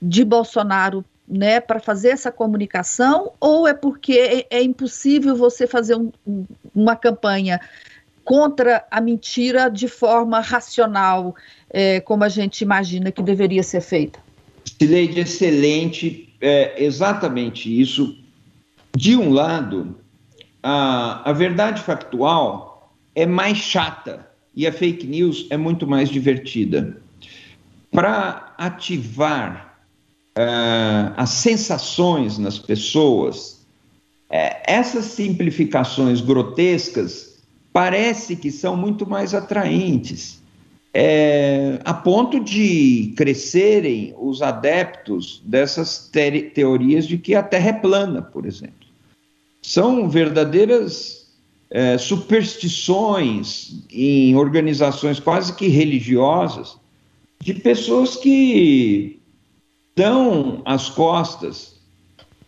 de 0.00 0.24
Bolsonaro 0.24 1.04
né, 1.26 1.58
para 1.58 1.80
fazer 1.80 2.10
essa 2.10 2.30
comunicação, 2.30 3.32
ou 3.40 3.66
é 3.66 3.74
porque 3.74 4.46
é, 4.50 4.58
é 4.58 4.62
impossível 4.62 5.34
você 5.34 5.66
fazer 5.66 5.96
um, 5.96 6.12
uma 6.74 6.94
campanha 6.94 7.60
contra 8.26 8.84
a 8.90 9.00
mentira 9.00 9.70
de 9.70 9.86
forma 9.86 10.40
racional, 10.40 11.36
é, 11.70 12.00
como 12.00 12.24
a 12.24 12.28
gente 12.28 12.60
imagina 12.62 13.12
que 13.12 13.22
deveria 13.22 13.62
ser 13.62 13.80
feita? 13.80 14.18
Sileide, 14.64 15.20
excelente, 15.20 16.34
é 16.40 16.84
exatamente 16.84 17.80
isso. 17.80 18.18
De 18.96 19.16
um 19.16 19.32
lado, 19.32 19.96
a, 20.60 21.30
a 21.30 21.32
verdade 21.32 21.80
factual 21.80 22.92
é 23.14 23.24
mais 23.24 23.58
chata 23.58 24.26
e 24.56 24.66
a 24.66 24.72
fake 24.72 25.06
news 25.06 25.46
é 25.48 25.56
muito 25.56 25.86
mais 25.86 26.08
divertida. 26.08 26.96
Para 27.92 28.54
ativar 28.58 29.78
uh, 30.36 31.14
as 31.16 31.30
sensações 31.30 32.38
nas 32.38 32.58
pessoas, 32.58 33.64
uh, 34.30 34.56
essas 34.66 35.04
simplificações 35.04 36.20
grotescas 36.20 37.35
parece 37.76 38.36
que 38.36 38.50
são 38.50 38.74
muito 38.74 39.06
mais 39.06 39.34
atraentes. 39.34 40.40
É, 40.94 41.78
a 41.84 41.92
ponto 41.92 42.40
de 42.40 43.12
crescerem 43.14 44.14
os 44.18 44.40
adeptos 44.40 45.42
dessas 45.44 46.08
te 46.10 46.40
teorias 46.40 47.06
de 47.06 47.18
que 47.18 47.34
a 47.34 47.42
Terra 47.42 47.68
é 47.68 47.72
plana, 47.74 48.22
por 48.22 48.46
exemplo 48.46 48.86
são 49.66 50.08
verdadeiras 50.08 51.26
é, 51.68 51.98
superstições 51.98 53.84
em 53.90 54.36
organizações 54.36 55.18
quase 55.18 55.56
que 55.56 55.66
religiosas 55.66 56.76
de 57.42 57.52
pessoas 57.52 58.14
que 58.14 59.18
dão 59.96 60.62
as 60.64 60.88
costas 60.88 61.80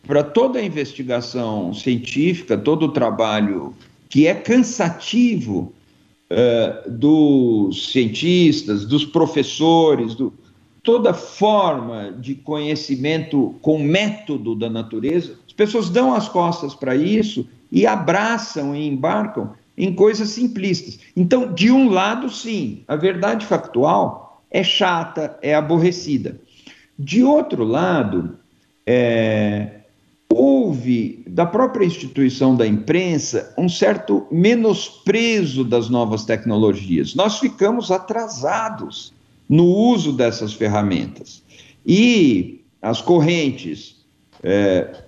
para 0.06 0.22
toda 0.22 0.60
a 0.60 0.64
investigação 0.64 1.74
científica, 1.74 2.56
todo 2.56 2.86
o 2.86 2.92
trabalho 2.92 3.74
que 4.08 4.26
é 4.26 4.34
cansativo 4.34 5.72
uh, 6.30 6.90
dos 6.90 7.92
cientistas, 7.92 8.84
dos 8.84 9.04
professores, 9.04 10.14
do, 10.14 10.32
toda 10.82 11.12
forma 11.12 12.12
de 12.12 12.34
conhecimento 12.34 13.54
com 13.60 13.78
método 13.78 14.54
da 14.54 14.70
natureza, 14.70 15.34
as 15.46 15.52
pessoas 15.52 15.90
dão 15.90 16.14
as 16.14 16.28
costas 16.28 16.74
para 16.74 16.96
isso 16.96 17.46
e 17.70 17.86
abraçam 17.86 18.74
e 18.74 18.86
embarcam 18.86 19.52
em 19.76 19.94
coisas 19.94 20.30
simplistas. 20.30 20.98
Então, 21.16 21.52
de 21.52 21.70
um 21.70 21.90
lado, 21.90 22.30
sim, 22.30 22.82
a 22.88 22.96
verdade 22.96 23.46
factual 23.46 24.42
é 24.50 24.62
chata, 24.62 25.38
é 25.42 25.54
aborrecida. 25.54 26.40
De 26.98 27.22
outro 27.22 27.64
lado, 27.64 28.38
é, 28.84 29.77
houve, 30.38 31.24
da 31.27 31.44
própria 31.44 31.85
instituição 31.85 32.55
da 32.55 32.64
imprensa, 32.64 33.53
um 33.59 33.68
certo 33.68 34.24
menosprezo 34.30 35.64
das 35.64 35.91
novas 35.91 36.24
tecnologias. 36.24 37.16
Nós 37.16 37.41
ficamos 37.41 37.91
atrasados 37.91 39.12
no 39.49 39.64
uso 39.64 40.12
dessas 40.12 40.53
ferramentas. 40.53 41.43
E 41.84 42.61
as 42.80 43.01
correntes 43.01 43.97
é, 44.41 45.03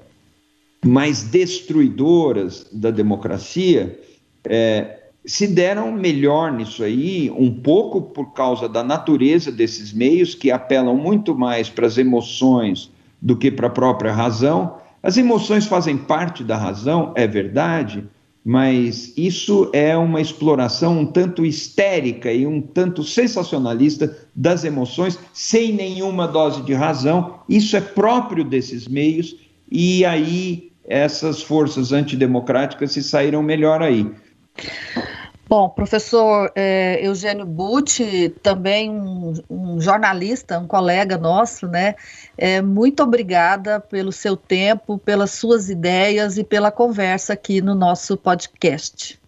mais 0.84 1.22
destruidoras 1.22 2.66
da 2.72 2.90
democracia 2.90 4.00
é, 4.44 4.98
se 5.24 5.46
deram 5.46 5.92
melhor 5.92 6.52
nisso 6.52 6.82
aí, 6.82 7.30
um 7.30 7.52
pouco 7.52 8.02
por 8.02 8.32
causa 8.32 8.68
da 8.68 8.82
natureza 8.82 9.52
desses 9.52 9.92
meios, 9.92 10.34
que 10.34 10.50
apelam 10.50 10.96
muito 10.96 11.36
mais 11.36 11.68
para 11.68 11.86
as 11.86 11.98
emoções 11.98 12.90
do 13.22 13.36
que 13.36 13.48
para 13.48 13.68
a 13.68 13.70
própria 13.70 14.12
razão, 14.12 14.80
As 15.02 15.16
emoções 15.16 15.66
fazem 15.66 15.96
parte 15.96 16.44
da 16.44 16.56
razão, 16.56 17.12
é 17.16 17.26
verdade, 17.26 18.06
mas 18.44 19.12
isso 19.16 19.70
é 19.72 19.96
uma 19.96 20.20
exploração 20.20 20.98
um 21.00 21.06
tanto 21.06 21.44
histérica 21.44 22.32
e 22.32 22.46
um 22.46 22.60
tanto 22.60 23.02
sensacionalista 23.02 24.16
das 24.34 24.64
emoções, 24.64 25.18
sem 25.32 25.72
nenhuma 25.72 26.26
dose 26.26 26.62
de 26.62 26.74
razão. 26.74 27.40
Isso 27.48 27.76
é 27.76 27.80
próprio 27.80 28.44
desses 28.44 28.88
meios, 28.88 29.36
e 29.70 30.04
aí 30.04 30.70
essas 30.84 31.42
forças 31.42 31.92
antidemocráticas 31.92 32.92
se 32.92 33.02
saíram 33.02 33.42
melhor 33.42 33.82
aí. 33.82 34.10
Bom, 35.50 35.68
professor 35.68 36.52
é, 36.54 37.04
Eugênio 37.04 37.44
Butti, 37.44 38.32
também 38.40 38.88
um, 38.88 39.34
um, 39.50 39.80
jornalista, 39.80 40.60
um 40.60 40.66
colega 40.68 41.18
nosso, 41.18 41.66
né? 41.66 41.96
É, 42.38 42.62
muito 42.62 43.02
obrigada 43.02 43.80
pelo 43.80 44.12
seu 44.12 44.36
tempo, 44.36 44.96
pelas 44.96 45.32
suas 45.32 45.68
ideias 45.68 46.38
e 46.38 46.44
pela 46.44 46.70
conversa 46.70 47.32
aqui 47.32 47.60
no 47.60 47.74
nosso 47.74 48.16
podcast. 48.16 49.18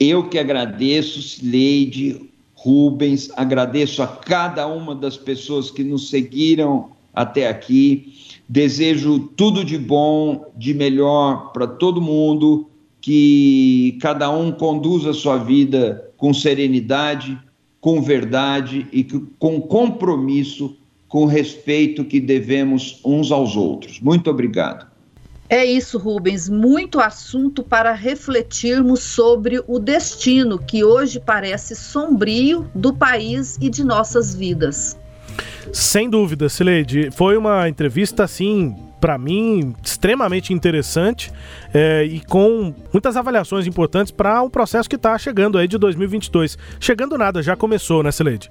Eu 0.00 0.30
que 0.30 0.38
agradeço, 0.38 1.40
Leide, 1.44 2.30
Rubens, 2.54 3.28
agradeço 3.36 4.02
a 4.02 4.06
cada 4.06 4.66
uma 4.66 4.94
das 4.94 5.18
pessoas 5.18 5.70
que 5.70 5.84
nos 5.84 6.08
seguiram 6.08 6.92
até 7.12 7.48
aqui. 7.48 8.14
Desejo 8.48 9.18
tudo 9.36 9.62
de 9.62 9.76
bom, 9.76 10.50
de 10.56 10.72
melhor 10.72 11.52
para 11.52 11.66
todo 11.66 12.00
mundo 12.00 12.70
que 13.04 13.98
cada 14.00 14.30
um 14.30 14.50
conduza 14.50 15.10
a 15.10 15.12
sua 15.12 15.36
vida 15.36 16.10
com 16.16 16.32
serenidade, 16.32 17.38
com 17.78 18.00
verdade 18.00 18.86
e 18.90 19.04
com 19.38 19.60
compromisso, 19.60 20.74
com 21.06 21.26
respeito 21.26 22.02
que 22.02 22.18
devemos 22.18 23.02
uns 23.04 23.30
aos 23.30 23.56
outros. 23.56 24.00
Muito 24.00 24.30
obrigado. 24.30 24.86
É 25.50 25.62
isso, 25.66 25.98
Rubens. 25.98 26.48
Muito 26.48 26.98
assunto 26.98 27.62
para 27.62 27.92
refletirmos 27.92 29.00
sobre 29.00 29.62
o 29.68 29.78
destino 29.78 30.58
que 30.58 30.82
hoje 30.82 31.20
parece 31.20 31.76
sombrio 31.76 32.66
do 32.74 32.90
país 32.90 33.58
e 33.60 33.68
de 33.68 33.84
nossas 33.84 34.34
vidas. 34.34 34.98
Sem 35.74 36.08
dúvida, 36.08 36.48
Sileide. 36.48 37.10
Foi 37.10 37.36
uma 37.36 37.68
entrevista 37.68 38.24
assim 38.24 38.74
para 39.04 39.18
mim, 39.18 39.74
extremamente 39.84 40.54
interessante 40.54 41.30
é, 41.74 42.04
e 42.04 42.20
com 42.20 42.72
muitas 42.90 43.18
avaliações 43.18 43.66
importantes 43.66 44.10
para 44.10 44.40
o 44.40 44.46
um 44.46 44.48
processo 44.48 44.88
que 44.88 44.96
está 44.96 45.18
chegando 45.18 45.58
aí 45.58 45.68
de 45.68 45.76
2022. 45.76 46.56
Chegando 46.80 47.18
nada, 47.18 47.42
já 47.42 47.54
começou, 47.54 48.02
né, 48.02 48.10
Sileide? 48.10 48.50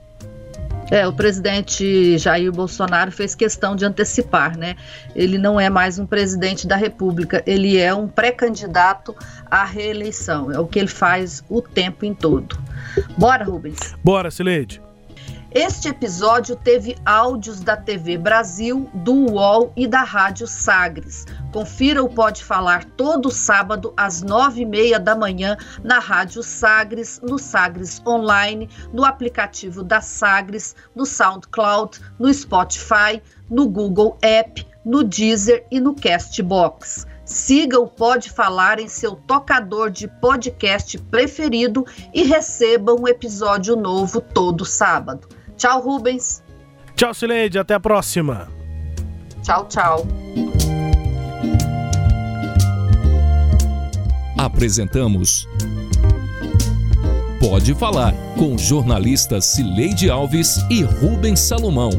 É, 0.92 1.08
o 1.08 1.12
presidente 1.12 2.20
Jair 2.20 2.52
Bolsonaro 2.52 3.12
fez 3.12 3.34
questão 3.34 3.76
de 3.76 3.84
antecipar, 3.84 4.56
né? 4.56 4.76
Ele 5.16 5.40
não 5.40 5.60
é 5.60 5.72
mais 5.72 5.98
um 5.98 6.06
presidente 6.06 6.68
da 6.68 6.76
República, 6.76 7.42
ele 7.48 7.80
é 7.80 7.92
um 7.92 8.08
pré-candidato 8.08 9.16
à 9.50 9.66
reeleição. 9.66 10.52
É 10.52 10.60
o 10.60 10.68
que 10.68 10.78
ele 10.78 10.88
faz 10.88 11.44
o 11.50 11.64
tempo 11.64 12.06
em 12.06 12.14
todo. 12.14 12.56
Bora, 13.18 13.44
Rubens? 13.44 13.96
Bora, 14.04 14.30
Sileide. 14.30 14.83
Este 15.56 15.90
episódio 15.90 16.56
teve 16.56 16.96
áudios 17.06 17.60
da 17.60 17.78
TV 17.78 18.18
Brasil, 18.18 18.90
do 18.92 19.14
UOL 19.14 19.72
e 19.76 19.86
da 19.86 20.02
Rádio 20.02 20.48
Sagres. 20.48 21.28
Confira 21.52 22.04
o 22.04 22.10
Pode 22.10 22.44
Falar 22.44 22.84
todo 22.98 23.30
sábado 23.30 23.94
às 23.96 24.24
nove 24.24 24.64
e 24.64 24.66
meia 24.66 25.00
da 25.00 25.16
manhã 25.16 25.56
na 25.84 26.00
Rádio 26.00 26.42
Sagres, 26.42 27.22
no 27.22 27.38
Sagres 27.38 28.02
Online, 28.04 28.68
no 28.92 29.06
aplicativo 29.06 29.84
da 29.84 30.02
Sagres, 30.02 30.76
no 30.96 31.06
SoundCloud, 31.06 32.02
no 32.18 32.34
Spotify, 32.34 33.22
no 33.48 33.70
Google 33.70 34.18
App, 34.24 34.66
no 34.84 35.04
Deezer 35.04 35.68
e 35.70 35.80
no 35.80 35.94
Castbox. 35.94 37.06
Siga 37.26 37.80
o 37.80 37.88
Pode 37.88 38.32
Falar 38.32 38.80
em 38.80 38.88
seu 38.88 39.16
tocador 39.16 39.92
de 39.92 40.08
podcast 40.08 40.98
preferido 40.98 41.86
e 42.12 42.24
receba 42.24 42.92
um 43.00 43.08
episódio 43.08 43.76
novo 43.76 44.20
todo 44.20 44.66
sábado. 44.66 45.28
Tchau, 45.64 45.80
Rubens. 45.80 46.44
Tchau, 46.94 47.14
Sileide. 47.14 47.58
Até 47.58 47.74
a 47.74 47.80
próxima. 47.80 48.50
Tchau, 49.42 49.66
tchau. 49.70 50.06
Apresentamos 54.38 55.48
Pode 57.40 57.74
Falar 57.76 58.14
com 58.38 58.58
jornalistas 58.58 59.46
Cileide 59.46 60.10
Alves 60.10 60.58
e 60.70 60.82
Rubens 60.84 61.40
Salomão. 61.40 61.92